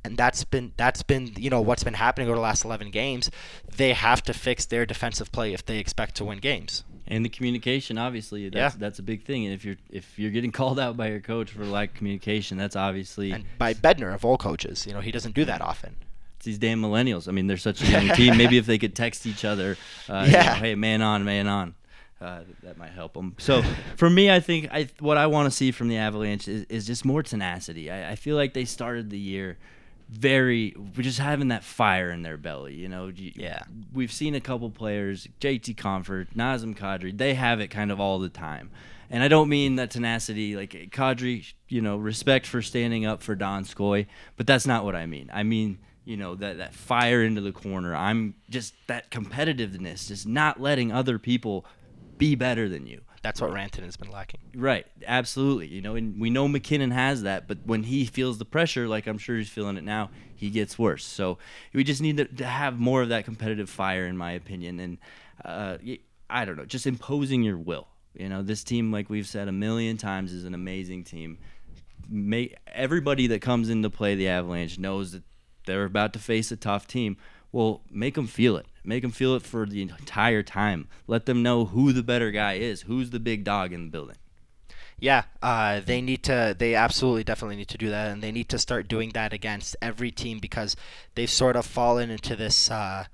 [0.04, 3.30] and that's been that's been you know what's been happening over the last 11 games
[3.76, 7.30] they have to fix their defensive play if they expect to win games And the
[7.30, 8.78] communication, obviously, that's Yeah.
[8.78, 9.46] that's a big thing.
[9.46, 12.58] And if you're if you're getting called out by your coach for lack of communication,
[12.58, 15.96] that's obviously and by bednar of all coaches you know he doesn't do that often
[16.36, 17.26] it's these damn millennials.
[17.26, 18.36] I mean, they're such a young team.
[18.36, 19.76] Maybe if they could text each other,
[20.08, 20.52] uh, you Yeah.
[20.54, 21.74] know, hey, man on, man on,
[22.20, 23.34] uh, that might help them.
[23.38, 23.62] So
[23.96, 26.86] for me, I think I what I want to see from the Avalanche is, is
[26.86, 27.90] just more tenacity.
[27.90, 29.56] I, I feel like they started the year
[30.08, 33.62] very we're just having that fire in their belly you know Yeah.
[33.92, 38.18] we've seen a couple players jt compher nazem kadri they have it kind of all
[38.18, 38.70] the time.
[39.10, 43.36] And i don't mean that tenacity like kadri you know respect for standing up for
[43.36, 45.30] Landeskog but that's not what i mean.
[45.32, 47.94] I mean you know that, that fire into the corner.
[47.94, 51.66] I'm just that competitiveness just not letting other people
[52.16, 55.68] be better than you that's what rantanen has been lacking Right, absolutely.
[55.68, 59.06] You know, and we know MacKinnon has that, but when he feels the pressure, like
[59.06, 61.04] I'm sure he's feeling it now, he gets worse.
[61.04, 61.38] So
[61.72, 64.80] we just need to, to have more of that competitive fire, in my opinion.
[64.80, 64.98] And
[65.44, 65.78] uh,
[66.28, 67.86] I don't know, just imposing your will.
[68.14, 71.38] You know, this team, like we've said a million times, is an amazing team.
[72.08, 75.22] May, everybody that comes into play the Avalanche knows that
[75.66, 77.16] they're about to face a tough team.
[77.52, 78.66] Well, make them feel it.
[78.84, 80.88] Make them feel it for the entire time.
[81.06, 84.16] Let them know who the better guy is, who's the big dog in the building.
[85.00, 86.56] Yeah, uh, they need to.
[86.58, 89.76] They absolutely, definitely need to do that, and they need to start doing that against
[89.80, 90.74] every team because
[91.14, 92.70] they've sort of fallen into this.
[92.70, 93.04] Uh,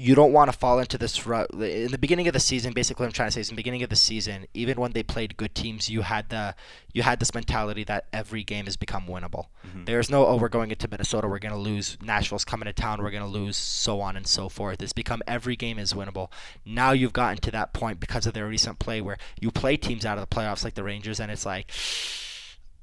[0.00, 1.50] you don't want to fall into this rut.
[1.52, 3.58] In the beginning of the season, basically, what I'm trying to say is, in the
[3.58, 6.54] beginning of the season, even when they played good teams, you had the
[6.92, 9.46] you had this mentality that every game has become winnable.
[9.66, 9.86] Mm-hmm.
[9.86, 11.98] There's no, oh, we're going into Minnesota, we're going to lose.
[12.00, 14.80] Nashville's coming to town, we're going to lose, so on and so forth.
[14.80, 16.30] It's become every game is winnable.
[16.64, 20.06] Now you've gotten to that point because of their recent play where you play teams
[20.06, 21.72] out of the playoffs like the Rangers, and it's like,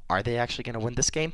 [0.09, 1.33] are they actually going to win this game?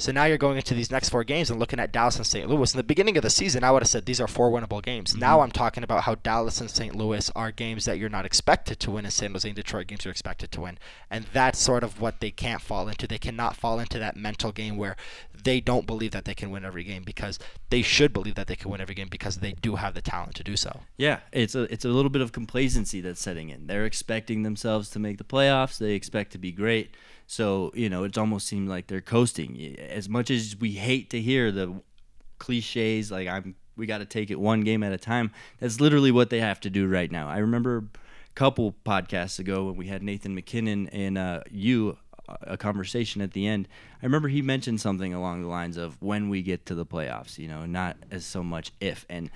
[0.00, 2.48] So now you're going into these next four games and looking at Dallas and St.
[2.48, 2.72] Louis.
[2.72, 5.10] In the beginning of the season, I would have said these are four winnable games.
[5.10, 5.20] Mm-hmm.
[5.20, 6.96] Now I'm talking about how Dallas and St.
[6.96, 9.30] Louis are games that you're not expected to win, and St.
[9.30, 10.78] Louis and Detroit games you're expected to win.
[11.10, 13.06] And that's sort of what they can't fall into.
[13.06, 14.96] They cannot fall into that mental game where
[15.44, 18.56] they don't believe that they can win every game because they should believe that they
[18.56, 20.80] can win every game because they do have the talent to do so.
[20.96, 23.66] Yeah, it's a it's a little bit of complacency that's setting in.
[23.66, 25.76] They're expecting themselves to make the playoffs.
[25.76, 26.94] They expect to be great
[27.30, 29.76] so, you know, it's almost seemed like they're coasting.
[29.78, 31.80] As much as we hate to hear the
[32.40, 36.10] cliches like I'm we got to take it one game at a time, that's literally
[36.10, 37.28] what they have to do right now.
[37.28, 41.96] I remember a couple podcasts ago when we had Nathan MacKinnon and uh, you
[42.42, 43.68] a conversation at the end.
[44.02, 47.38] I remember he mentioned something along the lines of when we get to the playoffs,
[47.38, 49.06] you know, not as so much if.
[49.08, 49.30] And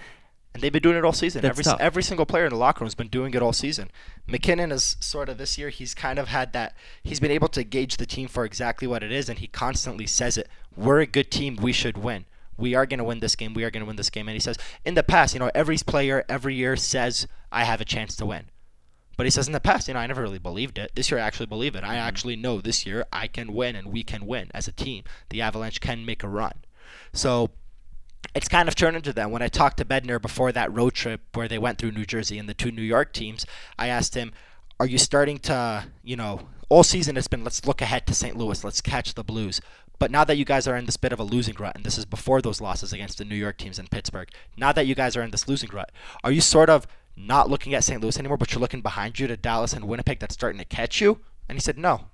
[0.54, 1.42] and they've been doing it all season.
[1.42, 1.80] That's every tough.
[1.80, 3.90] every single player in the locker room has been doing it all season.
[4.28, 5.68] MacKinnon is sort of this year.
[5.68, 6.74] He's kind of had that.
[7.02, 10.06] He's been able to gauge the team for exactly what it is, and he constantly
[10.06, 10.48] says it.
[10.76, 11.56] We're a good team.
[11.56, 12.24] We should win.
[12.56, 13.52] We are going to win this game.
[13.52, 14.28] We are going to win this game.
[14.28, 17.80] And he says, in the past, you know, every player every year says, I have
[17.80, 18.44] a chance to win.
[19.16, 20.92] But he says in the past, you know, I never really believed it.
[20.94, 21.82] This year, I actually believe it.
[21.82, 22.08] I mm-hmm.
[22.08, 25.04] actually know this year I can win and we can win as a team.
[25.30, 26.64] The Avalanche can make a run.
[27.12, 27.50] So
[28.34, 29.30] it's kind of turned into that.
[29.30, 32.38] When I talked to Bednar before that road trip where they went through New Jersey
[32.38, 33.46] and the two New York teams,
[33.78, 34.32] I asked him,
[34.80, 38.36] "Are you starting to, you know, all season it's been let's look ahead to St.
[38.36, 39.60] Louis, let's catch the Blues."
[39.98, 41.98] But now that you guys are in this bit of a losing rut, and this
[41.98, 45.16] is before those losses against the New York teams in Pittsburgh, now that you guys
[45.16, 45.92] are in this losing rut,
[46.24, 48.00] are you sort of not looking at St.
[48.00, 51.00] Louis anymore, but you're looking behind you to Dallas and Winnipeg that's starting to catch
[51.00, 51.20] you?
[51.48, 52.08] And he said, no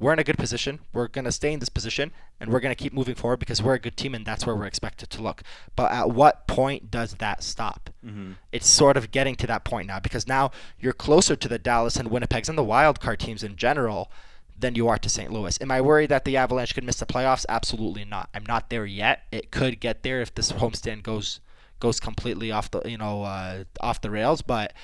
[0.00, 0.80] we're in a good position.
[0.92, 2.10] We're going to stay in this position
[2.40, 4.56] and we're going to keep moving forward because we're a good team and that's where
[4.56, 5.42] we're expected to look.
[5.76, 7.90] But at what point does that stop?
[8.04, 8.32] Mm-hmm.
[8.50, 11.96] It's sort of getting to that point now because now you're closer to the Dallas
[11.96, 14.10] and Winnipegs and the wild card teams in general
[14.58, 15.30] than you are to St.
[15.30, 15.58] Louis.
[15.60, 17.44] Am I worried that the Avalanche could miss the playoffs?
[17.48, 18.30] Absolutely not.
[18.34, 19.24] I'm not there yet.
[19.30, 21.40] It could get there if this homestand goes
[21.78, 24.74] goes completely off the you know uh, off the rails, but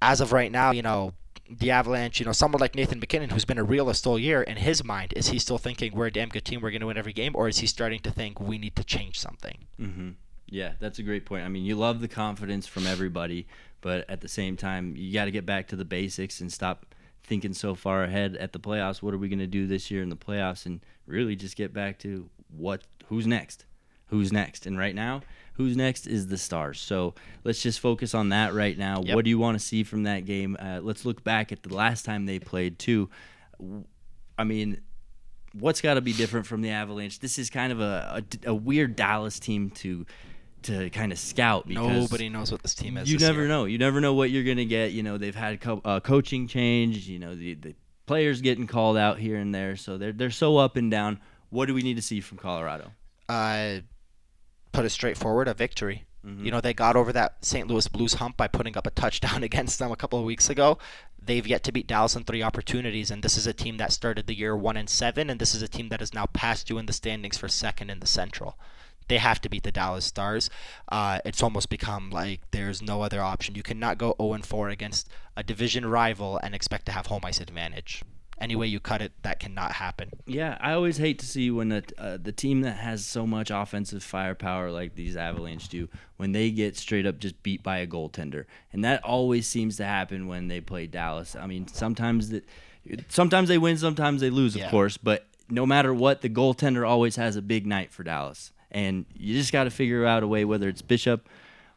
[0.00, 1.14] as of right now, you know,
[1.50, 4.56] the Avalanche, you know, someone like Nathan MacKinnon, who's been a realist all year, in
[4.56, 6.96] his mind, is he still thinking we're a damn good team, we're going to win
[6.96, 9.58] every game, or is he starting to think we need to change something?
[9.80, 10.10] Mm-hmm.
[10.46, 11.44] Yeah, that's a great point.
[11.44, 13.46] I mean, you love the confidence from everybody,
[13.80, 16.94] but at the same time, you got to get back to the basics and stop
[17.24, 19.02] thinking so far ahead at the playoffs.
[19.02, 21.72] What are we going to do this year in the playoffs, and really just get
[21.72, 23.64] back to what who's next,
[24.06, 25.22] who's next, and right now
[25.54, 26.80] Who's next is the Stars.
[26.80, 29.02] So let's just focus on that right now.
[29.02, 29.14] Yep.
[29.14, 30.56] What do you want to see from that game?
[30.58, 33.10] Uh, let's look back at the last time they played too.
[34.38, 34.80] I mean,
[35.52, 37.18] what's got to be different from the Avalanche?
[37.18, 40.06] This is kind of a, a, a weird Dallas team to
[40.62, 43.10] to kind of scout because nobody knows what this team is.
[43.10, 43.48] You never year.
[43.48, 43.64] know.
[43.64, 44.92] You never know what you're gonna get.
[44.92, 47.08] You know, they've had co- uh, coaching change.
[47.08, 47.74] You know, the the
[48.06, 51.20] players getting called out here and there, so they're they're so up and down.
[51.50, 52.92] What do we need to see from Colorado?
[53.28, 53.80] Uh,
[54.72, 56.04] put it straightforward, a victory.
[56.26, 56.44] Mm-hmm.
[56.44, 57.66] You know, they got over that St.
[57.66, 60.78] Louis Blues hump by putting up a touchdown against them a couple of weeks ago.
[61.24, 64.26] They've yet to beat Dallas in three opportunities, and this is a team that started
[64.26, 66.78] the year one and seven, and this is a team that is now past you
[66.78, 68.58] in the standings for second in the Central.
[69.08, 70.48] They have to beat the Dallas Stars.
[70.88, 73.54] Uh, it's almost become like there's no other option.
[73.54, 77.40] You cannot go 0 4 against a division rival and expect to have home ice
[77.40, 78.02] advantage
[78.38, 80.10] any way you cut it, that cannot happen.
[80.26, 83.50] Yeah, I always hate to see when a, uh, the team that has so much
[83.50, 87.86] offensive firepower like these Avalanche do, when they get straight up just beat by a
[87.86, 91.36] goaltender, and that always seems to happen when they play Dallas.
[91.36, 92.44] I mean, sometimes that,
[93.08, 94.70] sometimes they win, sometimes they lose, of yeah.
[94.70, 99.06] course, but no matter what, the goaltender always has a big night for Dallas, and
[99.14, 101.28] you just got to figure out a way whether it's Bishop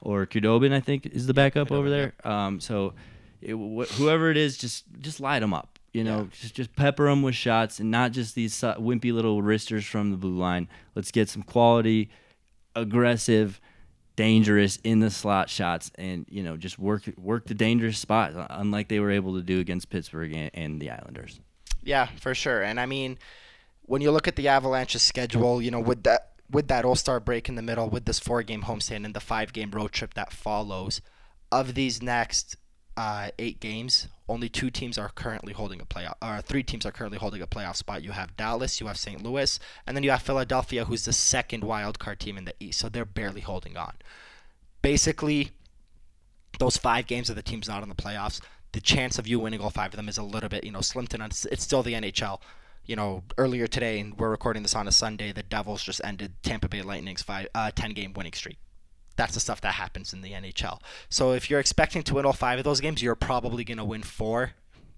[0.01, 2.13] or Khudobin, I think is the backup over there.
[2.23, 2.93] Um, so.
[3.41, 6.37] It, wh- whoever it is, just just light them up you know, yeah.
[6.41, 10.17] just just pepper them with shots and not just these wimpy little wristers from the
[10.17, 10.67] blue line.
[10.93, 12.09] Let's get some quality,
[12.75, 13.61] aggressive,
[14.17, 18.47] dangerous in the slot shots and you know just work work the dangerous spots uh,
[18.49, 21.39] unlike they were able to do against Pittsburgh and, and the Islanders.
[21.81, 22.61] Yeah, for sure.
[22.61, 23.17] And I mean,
[23.83, 27.21] when you look at the Avalanche's schedule, you know, with that with that All Star
[27.21, 30.13] break in the middle, with this four game homestand and the five game road trip
[30.15, 30.99] that follows,
[31.53, 32.57] of these next
[32.97, 36.91] uh, eight games, only two teams are currently holding a playoff, or three teams are
[36.91, 38.03] currently holding a playoff spot.
[38.03, 39.21] You have Dallas, you have St.
[39.21, 42.79] Louis, and then you have Philadelphia, who's the second wild card team in the East.
[42.79, 43.93] So they're barely holding on.
[44.81, 45.51] Basically,
[46.59, 49.61] those five games of the teams not in the playoffs, the chance of you winning
[49.61, 51.29] all five of them is a little bit, you know, slim to none.
[51.29, 52.39] It's still the NHL.
[52.85, 56.33] You know, earlier today, and we're recording this on a Sunday, the Devils just ended
[56.43, 58.57] Tampa Bay Lightning's five, uh, 10 game winning streak
[59.15, 60.79] that's the stuff that happens in the NHL.
[61.09, 63.85] So if you're expecting to win all five of those games, you're probably going to
[63.85, 64.51] win four,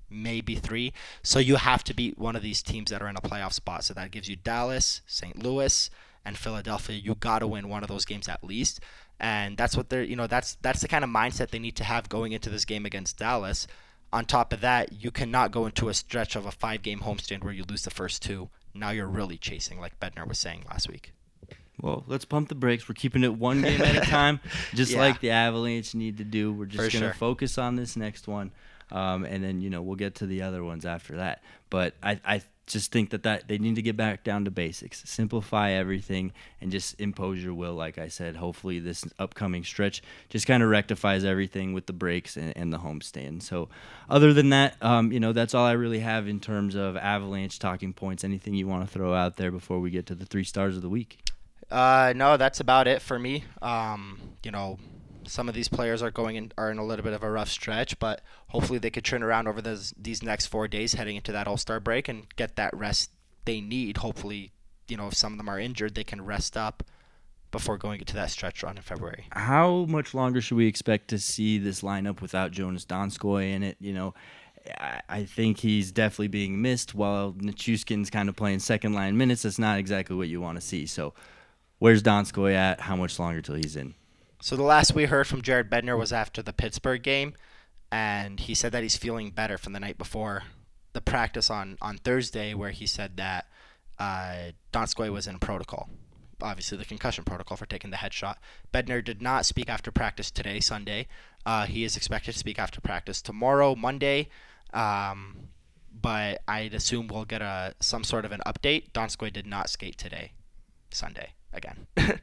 [0.09, 0.93] maybe three.
[1.23, 3.83] So you have to beat one of these teams that are in a playoff spot.
[3.83, 5.41] So that gives you Dallas, St.
[5.41, 5.89] Louis,
[6.25, 6.97] and Philadelphia.
[6.97, 8.79] You got to win one of those games at least.
[9.19, 11.83] And that's what they're, you know, that's that's the kind of mindset they need to
[11.83, 13.65] have going into this game against Dallas.
[14.13, 17.53] On top of that, you cannot go into a stretch of a five-game homestand where
[17.53, 18.49] you lose the first two.
[18.73, 21.11] Now you're really chasing, like Bednar was saying last week.
[21.81, 22.89] Well, let's pump the brakes.
[22.89, 24.39] We're keeping it one game at a time,
[24.73, 24.99] just yeah.
[24.99, 26.51] like the Avalanche need to do.
[26.51, 27.13] We're just going to sure.
[27.13, 28.51] focus on this next one,
[28.91, 31.43] um, and then you know we'll get to the other ones after that.
[31.69, 35.01] But I, I just think that, that they need to get back down to basics,
[35.05, 37.73] simplify everything, and just impose your will.
[37.73, 42.37] Like I said, hopefully this upcoming stretch just kind of rectifies everything with the breaks
[42.37, 43.43] and, and the homestand.
[43.43, 43.69] So,
[44.09, 47.57] other than that, um, you know that's all I really have in terms of Avalanche
[47.59, 48.23] talking points.
[48.23, 50.81] Anything you want to throw out there before we get to the three stars of
[50.81, 51.19] the week?
[51.69, 53.43] Uh, no, that's about it for me.
[53.61, 54.77] Um, you know,
[55.25, 57.49] some of these players are going in are in a little bit of a rough
[57.49, 61.31] stretch, but hopefully they could turn around over those these next four days heading into
[61.31, 63.11] that All Star break and get that rest
[63.45, 63.97] they need.
[63.97, 64.51] Hopefully,
[64.87, 66.83] you know, if some of them are injured, they can rest up
[67.51, 69.25] before going into that stretch run in February.
[69.31, 73.77] How much longer should we expect to see this lineup without Jonas Donskoi in it?
[73.79, 74.13] You know,
[75.09, 79.43] I think he's definitely being missed while Nichushkin's kind of playing second line minutes.
[79.43, 80.85] That's not exactly what you want to see.
[80.85, 81.13] So
[81.79, 82.81] Where's Donskoi at?
[82.81, 83.93] How much longer till he's in?
[84.41, 87.33] So the last we heard from Jared Bednar was after the Pittsburgh game,
[87.91, 90.43] and he said that he's feeling better from the night before
[90.93, 93.45] the practice on, on Thursday, where he said that
[93.99, 95.89] uh, Donskoi was in protocol.
[96.41, 98.37] Obviously, the concussion protocol for taking the headshot.
[98.73, 101.07] Bednar did not speak after practice today, Sunday.
[101.45, 104.29] Uh, he is expected to speak after practice tomorrow, Monday.
[104.73, 105.49] Um,
[105.99, 108.91] but I'd assume we'll get a some sort of an update.
[108.91, 110.31] Donskoi did not skate today,
[110.91, 111.87] Sunday again.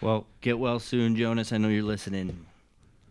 [0.00, 1.52] well, get well soon, Jonas.
[1.52, 2.46] I know you're listening.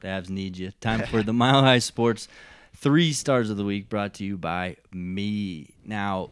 [0.02, 0.72] The Avs need you.
[0.82, 2.28] Time for the Mile High Sports
[2.76, 5.74] three stars of the week brought to you by me.
[5.84, 6.30] Now,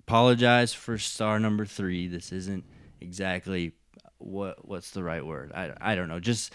[0.00, 2.08] apologize for star number three.
[2.08, 2.64] This isn't
[3.00, 3.72] exactly
[4.18, 5.52] what what's the right word.
[5.54, 6.20] I, I don't know.
[6.20, 6.52] Just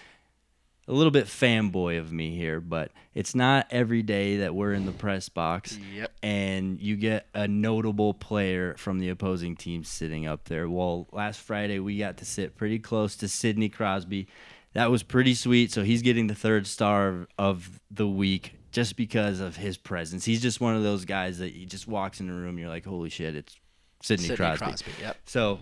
[0.87, 4.85] a little bit fanboy of me here, but it's not every day that we're in
[4.85, 6.11] the press box yep.
[6.21, 10.69] and you get a notable player from the opposing team sitting up there.
[10.69, 14.27] Well, last Friday we got to sit pretty close to Sidney Crosby.
[14.73, 15.71] That was pretty sweet.
[15.71, 20.25] So he's getting the third star of the week just because of his presence.
[20.25, 22.85] He's just one of those guys that he just walks in the room, you're like,
[22.85, 23.55] holy shit, it's
[24.01, 24.65] Sidney, Crosby.
[24.65, 25.17] Crosby yep.
[25.25, 25.59] So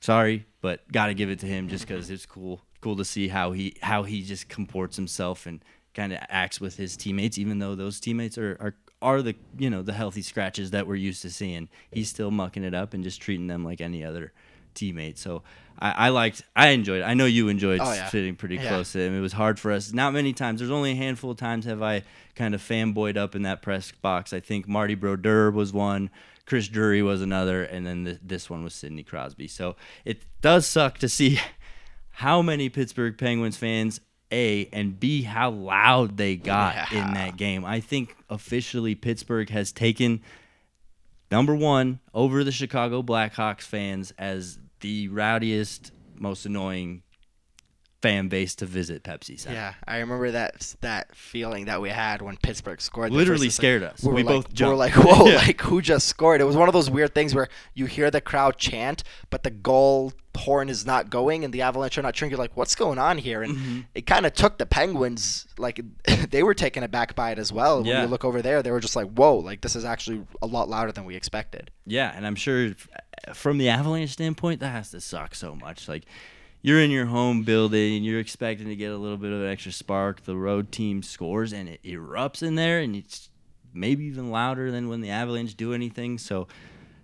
[0.00, 3.28] sorry, but got to give it to him just because it's cool cool to see
[3.28, 5.64] how he how he just comports himself and
[5.94, 9.70] kind of acts with his teammates, even though those teammates are, are are the you
[9.70, 11.68] know the healthy scratches that we're used to seeing.
[11.90, 14.32] He's still mucking it up and just treating them like any other
[14.74, 15.18] teammate.
[15.18, 15.42] So
[15.78, 17.00] I, I liked, I enjoyed.
[17.00, 17.04] It.
[17.04, 18.08] I know you enjoyed oh, yeah.
[18.08, 18.68] sitting pretty yeah.
[18.68, 19.16] close to him.
[19.16, 19.92] It was hard for us.
[19.92, 20.60] Not many times.
[20.60, 22.02] There's only a handful of times have I
[22.34, 24.32] kind of fanboyed up in that press box.
[24.32, 26.10] I think Marty Brodeur was one.
[26.46, 29.46] Chris Drury was another, and then the, this one was Sidney Crosby.
[29.46, 31.38] So it does suck to see
[32.20, 33.98] how many Pittsburgh Penguins fans
[34.30, 37.00] a and B how loud they got yeah.
[37.00, 37.64] in that game.
[37.64, 40.20] I think officially Pittsburgh has taken
[41.30, 47.04] number 1 over the Chicago Blackhawks fans as the rowdiest, most annoying
[48.02, 49.56] fan base to visit Pepsi Center.
[49.56, 53.12] Yeah, I remember that that feeling that we had when Pittsburgh scored.
[53.12, 54.02] Literally scared us.
[54.02, 54.60] We, we like, both jumped.
[54.60, 55.36] We were like, "Whoa!" yeah.
[55.36, 56.40] Like who just scored?
[56.40, 59.50] It was one of those weird things where you hear the crowd chant, but the
[59.50, 62.30] goal horn is not going, and the Avalanche are not cheering.
[62.30, 63.80] You're like, "What's going on here?" And mm-hmm.
[63.94, 65.80] it kind of took the Penguins like
[66.30, 67.86] they were taken aback by it as well.
[67.86, 67.94] Yeah.
[67.94, 70.46] When you look over there, they were just like, "Whoa!" Like this is actually a
[70.46, 71.70] lot louder than we expected.
[71.86, 72.70] Yeah, and I'm sure
[73.34, 75.88] from the Avalanche standpoint, that has to suck so much.
[75.88, 76.04] Like
[76.62, 79.48] you're in your home building, and you're expecting to get a little bit of an
[79.48, 80.24] extra spark.
[80.24, 83.30] The road team scores and it erupts in there, and it's
[83.72, 86.18] maybe even louder than when the Avalanche do anything.
[86.18, 86.48] So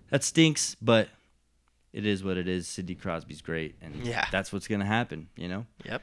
[0.09, 1.09] that stinks, but
[1.93, 2.67] it is what it is.
[2.67, 4.27] Sidney Crosby's great, and yeah.
[4.31, 5.29] that's what's gonna happen.
[5.35, 5.65] You know.
[5.85, 6.01] Yep.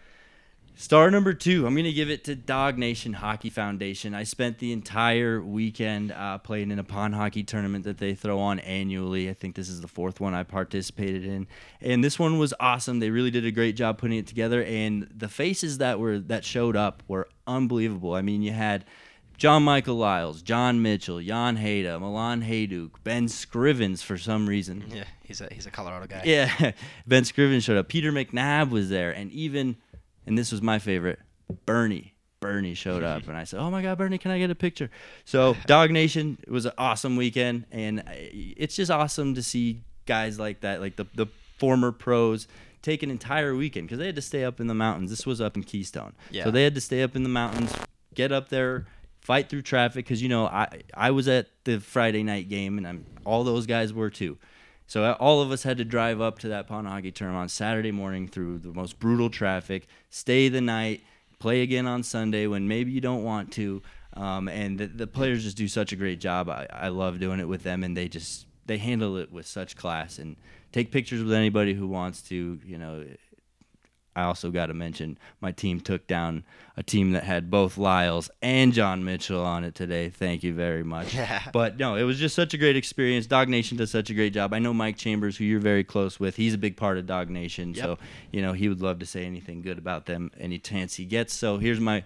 [0.77, 4.12] Star number two, I'm going to give it to Dawg Nation Hockey Foundation.
[4.12, 8.41] I spent the entire weekend uh, playing in a pond hockey tournament that they throw
[8.41, 9.31] on annually.
[9.31, 11.47] I think this is the fourth one I participated in,
[11.81, 12.99] and this one was awesome.
[12.99, 16.45] They really did a great job putting it together, and the faces that were that
[16.45, 18.14] showed up were unbelievable.
[18.14, 18.85] I mean, you had
[19.39, 24.85] John Michael Liles, John Mitchell, Jan Hejda, Milan Hejduk, Ben Scrivens for some reason.
[24.93, 26.22] Yeah, he's a he's a Colorado guy.
[26.25, 26.72] Yeah,
[27.07, 27.89] Ben Scrivens showed up.
[27.89, 29.77] Peter McNab was there, and even
[30.27, 31.18] and this was my favorite,
[31.66, 32.12] Bernie.
[32.41, 34.91] Bernie showed up, and I said, "Oh my God, Bernie, can I get a picture?"
[35.25, 40.39] So, Dawg Nation it was an awesome weekend, and it's just awesome to see guys
[40.39, 42.47] like that, like the the former pros,
[42.83, 45.09] take an entire weekend because they had to stay up in the mountains.
[45.09, 46.45] This was up in Keystone, Yeah.
[46.45, 47.72] so they had to stay up in the mountains,
[48.12, 48.85] get up there,
[49.22, 52.87] fight through traffic because you know I I was at the Friday night game, and
[52.87, 54.37] I'm all those guys were too.
[54.87, 57.49] So uh, all of us had to drive up to that pond hockey tournament on
[57.49, 61.03] Saturday morning through the most brutal traffic, stay the night,
[61.39, 63.82] play again on Sunday when maybe you don't want to.
[64.14, 66.49] Um, and the, the players just do such a great job.
[66.49, 69.76] I, I love doing it with them, and they just they handle it with such
[69.76, 70.37] class and
[70.72, 72.61] take pictures with anybody who wants to.
[72.64, 73.05] You know,
[74.17, 76.45] I also got to mention my team took down
[76.77, 80.09] a team that had both Liles and John Mitchell on it today.
[80.09, 81.15] Thank you very much.
[81.15, 81.43] Yeah.
[81.53, 83.27] But no, it was just such a great experience.
[83.27, 84.53] Dawg Nation does such a great job.
[84.53, 86.37] I know Mike Chambers, who you're very close with.
[86.37, 87.99] He's a big part of Dawg Nation, so
[88.33, 91.33] you know he would love to say anything good about them any chance he gets.
[91.33, 92.05] So here's my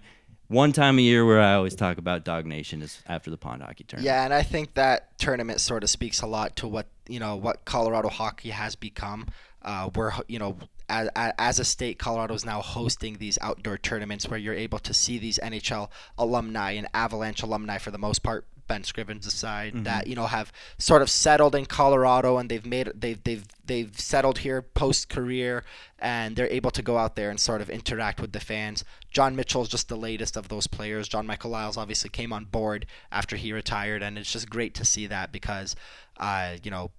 [0.49, 3.63] one time a year where I always talk about Dawg Nation is after the pond
[3.63, 4.07] hockey tournament.
[4.07, 7.37] Yeah, and I think that tournament sort of speaks a lot to what you know
[7.37, 9.27] what Colorado hockey has become.
[9.63, 10.57] Uh, we're you know
[10.89, 14.95] as, as a state, Colorado is now hosting these outdoor tournaments where you're able to
[14.95, 18.47] see these NHL alumni and Avalanche alumni for the most part.
[18.69, 22.93] Ben Scrivens aside, that you know have sort of settled in Colorado and they've made
[22.95, 25.65] they've they've they've settled here post career
[25.99, 28.85] and they're able to go out there and sort of interact with the fans.
[29.11, 31.09] John Mitchell's just the latest of those players.
[31.09, 34.85] John Michael Liles obviously came on board after he retired, and it's just great to
[34.85, 35.75] see that because,
[36.19, 36.91] uh, you know,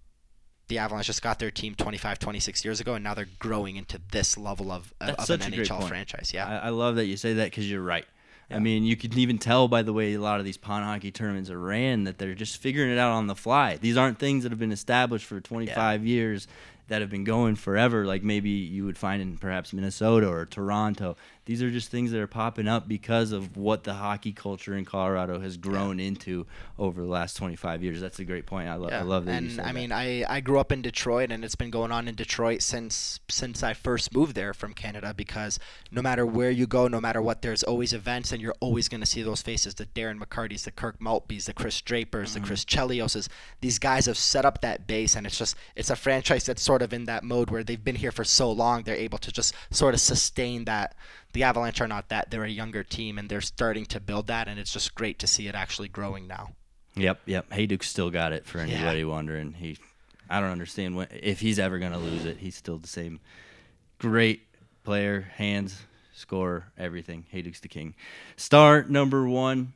[0.70, 4.00] the Avalanche just got their team 25, 26 years ago, and now they're growing into
[4.12, 6.32] this level of, of, of such an NHL franchise.
[6.34, 6.48] Yeah.
[6.48, 8.06] I, I love that you say that because you're right.
[8.52, 11.12] I mean, you can even tell by the way a lot of these pond hockey
[11.12, 13.78] tournaments are ran that they're just figuring it out on the fly.
[13.78, 16.48] These aren't things that have been established for 25 years
[16.90, 21.16] that have been going forever, like maybe you would find in perhaps Minnesota or Toronto.
[21.46, 24.86] These are just things that are popping up because of what the hockey culture in
[24.86, 26.46] Colorado has grown into
[26.78, 28.00] over the last 25 years.
[28.00, 28.68] That's a great point.
[28.70, 29.42] I, lo- I love that.
[29.42, 29.74] And I that.
[29.74, 33.20] mean, I, I grew up in Detroit, and it's been going on in Detroit since
[33.30, 35.12] since I first moved there from Canada.
[35.16, 35.58] Because
[35.92, 39.02] no matter where you go, no matter what, there's always events, and you're always going
[39.02, 42.42] to see those faces: the Darren McCartys, the Kirk Maltbys, the Chris Drapers, Mm-hmm.
[42.42, 43.28] the Chris Chelioses.
[43.62, 46.79] These guys have set up that base, and it's just it's a franchise that's sort
[46.82, 49.54] of in that mode where they've been here for so long, they're able to just
[49.72, 50.96] sort of sustain that.
[51.34, 54.48] The Avalanche are not that; they're a younger team, and they're starting to build that,
[54.48, 56.54] and it's just great to see it actually growing now.
[56.96, 57.50] Yep, yep.
[57.50, 58.74] Hejduk's still got it for Yeah.
[58.76, 59.54] anybody wondering.
[59.54, 59.78] He,
[60.30, 62.38] I don't understand when, if he's ever gonna lose it.
[62.38, 63.20] He's still the same
[64.00, 64.48] great
[64.84, 67.26] player, hands, score, everything.
[67.34, 67.94] Hejduk's the king.
[68.36, 69.74] Star number one.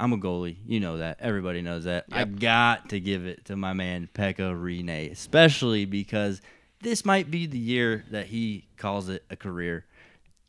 [0.00, 0.56] I'm a goalie.
[0.66, 1.18] You know that.
[1.20, 2.06] Everybody knows that.
[2.10, 2.38] I Yep.
[2.40, 6.40] got to give it to my man Pekka Rinne, especially because
[6.82, 9.86] this might be the year that he calls it a career.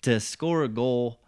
[0.03, 1.19] To score a goal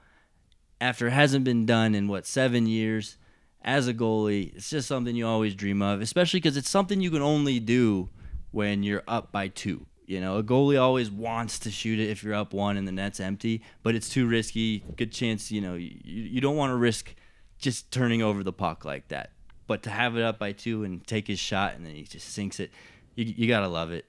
[0.81, 3.17] after it hasn't been done in what seven years
[3.63, 7.09] as a goalie it's just something you always dream of especially because it's something you
[7.09, 8.07] can only do
[8.51, 12.23] when you're up by two you know a goalie always wants to shoot it if
[12.23, 15.73] you're up one and the net's empty but it's too risky good chance you know
[15.73, 17.15] you, you don't want to risk
[17.59, 19.31] just turning over the puck like that
[19.67, 22.29] but to have it up by two and take his shot and then he just
[22.29, 22.71] sinks it
[23.15, 24.05] you, you gotta love it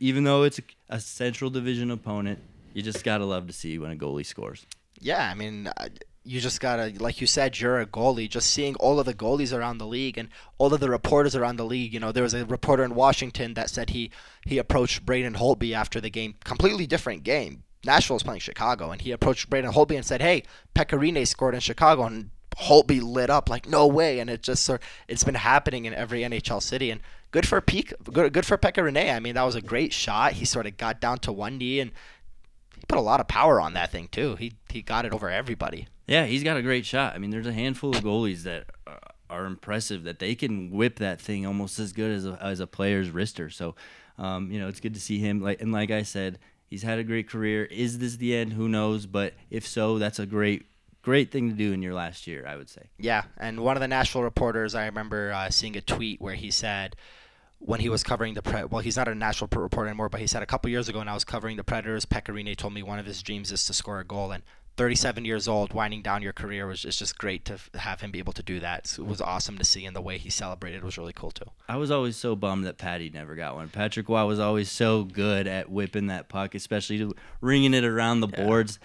[0.00, 2.38] even though it's a, a central division opponent
[2.72, 4.66] you just gotta love to see when a goalie scores
[5.00, 5.88] Yeah, I mean, uh,
[6.24, 8.28] you just gotta, like you said, you're a goalie.
[8.28, 10.28] Just seeing all of the goalies around the league and
[10.58, 11.94] all of the reporters around the league.
[11.94, 14.10] You know, there was a reporter in Washington that said he
[14.44, 17.62] he approached Braden Holtby after the game, completely different game.
[17.84, 20.42] Nashville was playing Chicago, and he approached Braden Holtby and said, "Hey,
[20.74, 22.30] Pekka Rinne scored in Chicago," and
[22.60, 26.20] Holtby lit up like, "No way!" And it just sort, it's been happening in every
[26.20, 27.00] NHL city, and
[27.30, 29.14] good for Peak, good good for Pekka Rinne.
[29.14, 30.34] I mean, that was a great shot.
[30.34, 31.90] He sort of got down to one knee and
[32.76, 34.36] he put a lot of power on that thing too.
[34.36, 35.88] He he got it over everybody.
[36.06, 37.14] Yeah, he's got a great shot.
[37.14, 38.66] I mean, there's a handful of goalies that
[39.28, 42.66] are impressive that they can whip that thing almost as good as a, as a
[42.66, 43.52] player's wrister.
[43.52, 43.74] So,
[44.18, 45.40] um, you know, it's good to see him.
[45.40, 47.64] Like and like I said, he's had a great career.
[47.64, 48.52] Is this the end?
[48.52, 49.06] Who knows?
[49.06, 50.66] But if so, that's a great
[51.06, 52.44] great thing to do in your last year.
[52.44, 52.90] I would say.
[52.98, 56.50] Yeah, and one of the Nashville reporters, I remember uh, seeing a tweet where he
[56.50, 56.96] said,
[57.60, 60.26] when he was covering the pre well he's not a national reporter anymore but he
[60.26, 62.82] said a couple years ago when I was covering the Predators Pekka Rinne told me
[62.82, 64.42] one of his dreams is to score a goal and
[64.76, 68.10] 37 years old winding down your career was it's just great to f- have him
[68.10, 70.28] be able to do that so it was awesome to see and the way he
[70.28, 73.70] celebrated was really cool too I was always so bummed that Patty never got one.
[73.70, 78.20] Patrick Roy was always so good at whipping that puck, especially to ringing it around
[78.20, 78.78] the boards.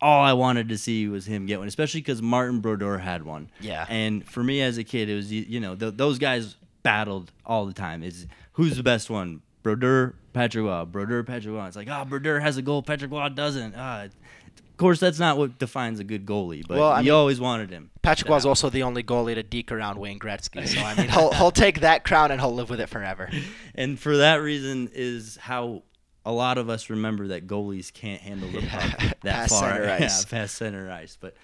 [0.00, 3.50] All I wanted to see was him get one, especially because Martin Brodeur had one.
[3.60, 3.86] Yeah.
[3.88, 7.66] And for me as a kid, it was you know th- those guys battled all
[7.66, 8.02] the time.
[8.02, 9.40] Is who's the best one?
[9.62, 11.66] Brodeur, Patrick Roy, Brodeur, Patrick Roy.
[11.66, 13.74] It's like ah, Brodeur has a goal, Patrick Roy doesn't.
[13.76, 17.12] Ah, of course, that's not what defines a good goalie, but Well, I you mean-
[17.14, 17.90] always wanted him.
[18.02, 21.32] Patrick was also the only goalie to deke around Wayne Gretzky so I mean he'll,
[21.32, 23.28] he'll take that crown and he'll live with it forever
[23.74, 25.82] and for that reason is how
[26.26, 30.20] a lot of us remember that goalies can't handle the puck that far center yeah,
[30.28, 31.16] past center ice.
[31.18, 31.36] But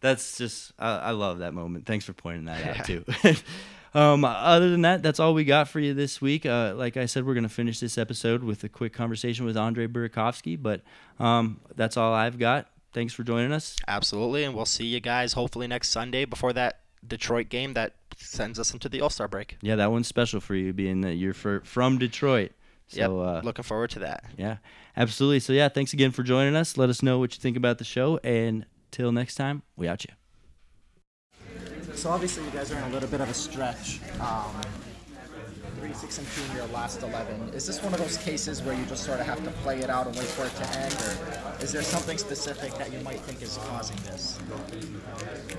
[0.00, 1.86] that's just I, I love that moment.
[1.86, 3.04] Thanks for pointing that out too.
[3.94, 6.46] um, other than that, that's all we got for you this week.
[6.46, 9.86] Uh, like I said, we're gonna finish this episode with a quick conversation with Andre
[9.86, 10.80] Burakovsky, but
[11.20, 12.66] um, that's all I've got.
[12.92, 13.76] Thanks for joining us.
[13.86, 18.58] Absolutely, and we'll see you guys hopefully next Sunday before that Detroit game that sends
[18.58, 19.58] us into the All Star break.
[19.60, 22.52] Yeah, that one's special for you, being that you're for, from Detroit.
[22.90, 24.24] So, yep, uh, looking forward to that.
[24.36, 24.56] Yeah,
[24.96, 25.38] absolutely.
[25.38, 26.76] So yeah, thanks again for joining us.
[26.76, 30.04] Let us know what you think about the show, and till next time, we out
[30.04, 30.10] you.
[31.94, 34.00] So obviously you guys are in a little bit of a stretch.
[34.20, 34.60] Um,
[35.78, 37.50] three, six, and two in your last eleven.
[37.54, 39.88] Is this one of those cases where you just sort of have to play it
[39.88, 43.20] out and wait for it to end, or is there something specific that you might
[43.20, 44.36] think is causing this?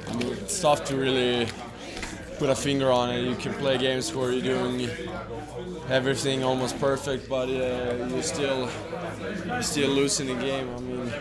[0.09, 1.47] I mean, it's tough to really
[2.41, 3.21] put a finger on it.
[3.21, 4.89] You can play games where you're doing
[5.89, 8.67] everything almost perfect, but uh, you still
[9.45, 10.67] you're still losing the game.
[10.75, 11.13] I mean,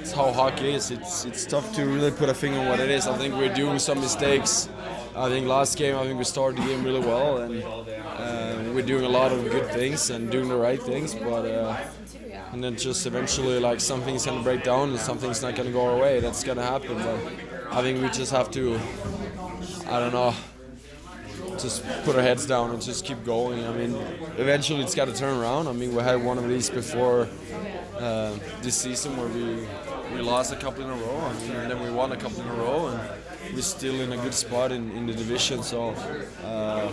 [0.00, 0.90] it's how hockey is.
[0.90, 3.06] It's it's tough to really put a finger on what it is.
[3.06, 4.68] I think we're doing some mistakes.
[5.14, 8.88] I think last game, I think we started the game really well, and uh, we're
[8.94, 11.44] doing a lot of good things and doing the right things, but.
[11.46, 11.76] Uh,
[12.52, 15.98] and then just eventually like something's gonna break down and something's not gonna go our
[15.98, 16.20] way.
[16.20, 16.96] That's gonna happen.
[16.98, 17.18] But
[17.72, 18.78] I think we just have to,
[19.88, 20.34] I don't know,
[21.58, 23.64] just put our heads down and just keep going.
[23.64, 23.94] I mean,
[24.38, 25.66] eventually it's got to turn around.
[25.68, 27.28] I mean, we had one of these before
[27.98, 29.66] uh, this season where we
[30.14, 32.42] we lost a couple in a row, I mean, and then we won a couple
[32.42, 35.62] in a row, and we're still in a good spot in, in the division.
[35.62, 35.94] So.
[36.44, 36.90] Uh,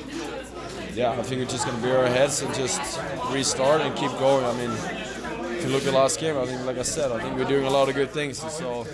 [0.96, 3.00] yeah, I think we're just gonna bear our heads and just
[3.32, 4.44] restart and keep going.
[4.44, 4.72] I mean,
[5.56, 7.66] if you look at last game, I think, like I said, I think we're doing
[7.66, 8.38] a lot of good things.
[8.38, 8.86] So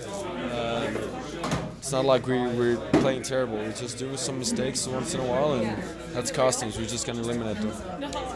[1.86, 3.58] it's not like we, we're playing terrible.
[3.58, 5.84] We're just do some mistakes once in a while, and
[6.14, 6.72] that's costing.
[6.72, 7.74] We're just gonna eliminate them.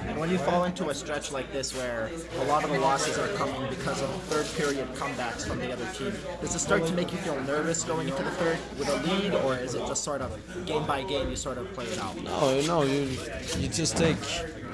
[0.06, 3.18] And when you fall into a stretch like this where a lot of the losses
[3.18, 6.94] are coming because of third period comebacks from the other team, does it start to
[6.94, 10.04] make you feel nervous going into the third with a lead, or is it just
[10.04, 10.38] sort of
[10.68, 12.22] game by game you sort of play it out?
[12.22, 13.18] No, no, you
[13.58, 14.16] you just take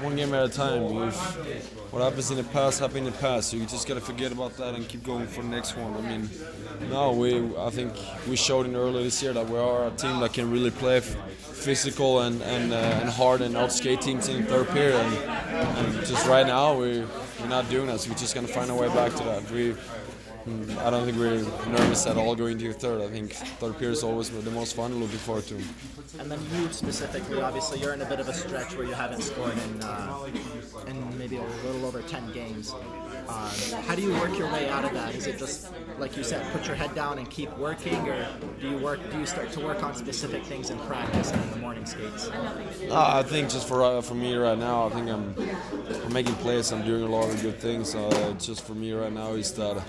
[0.00, 0.82] one game at a time.
[1.90, 3.52] What happens in the past happened in the past.
[3.52, 5.94] You just gotta forget about that and keep going for the next one.
[5.94, 6.28] I mean,
[6.90, 7.92] no, we I think
[8.28, 11.00] we showed in earlier this year that we are a team that can really play
[11.00, 14.96] physical and and, uh, and hard and outskate teams in third period.
[14.96, 15.14] And,
[15.78, 17.04] and just right now we
[17.40, 18.00] we're not doing that.
[18.00, 19.50] So we're just gonna find our way back to that.
[19.50, 19.74] We.
[20.46, 23.02] I don't think we're nervous at all going to the third.
[23.02, 24.94] I think third period is always the most fun.
[25.00, 25.56] Looking forward to.
[26.20, 29.22] And then you specifically, obviously, you're in a bit of a stretch where you haven't
[29.22, 30.28] scored in, uh,
[30.86, 32.72] in maybe a little over 10 games.
[33.28, 35.14] Um, how do you work your way out of that?
[35.14, 38.26] Is it just, like you said, put your head down and keep working, or
[38.60, 39.00] do you work?
[39.10, 42.30] Do you start to work on specific things in practice and in the morning skates?
[42.88, 45.34] No, I think just for uh, for me right now, I think I'm,
[46.04, 46.72] I'm making plays.
[46.72, 47.94] I'm doing a lot of good things.
[47.94, 49.82] Uh, just for me right now is that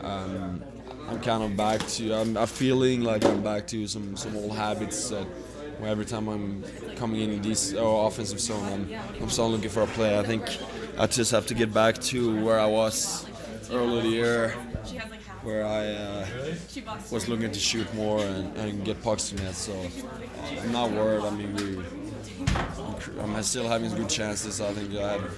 [0.00, 0.62] um,
[1.08, 2.12] I'm kind of back to.
[2.14, 5.26] I'm, I'm feeling like I'm back to some some old habits that.
[5.82, 6.64] Every time I'm
[6.96, 10.16] coming in in this uh, offensive zone, I'm, I'm still looking for a play.
[10.18, 10.42] I think
[10.96, 13.26] I just have to get back to where I was
[13.70, 14.48] earlier the year,
[15.42, 16.26] where I uh,
[17.10, 19.54] was looking to shoot more and, and get pucks to net.
[19.54, 21.24] So uh, I'm not worried.
[21.24, 21.84] I mean, we
[23.20, 24.60] I'm still having good chances.
[24.60, 25.30] I think I had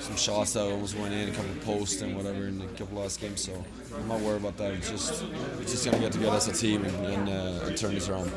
[0.00, 3.20] some shots that almost went in, a couple posts and whatever in a couple last
[3.20, 3.42] games.
[3.42, 3.64] So
[3.96, 4.72] I'm not worried about that.
[4.72, 7.94] It's just we're just gonna get together as a team and, and, uh, and turn
[7.94, 8.30] this around.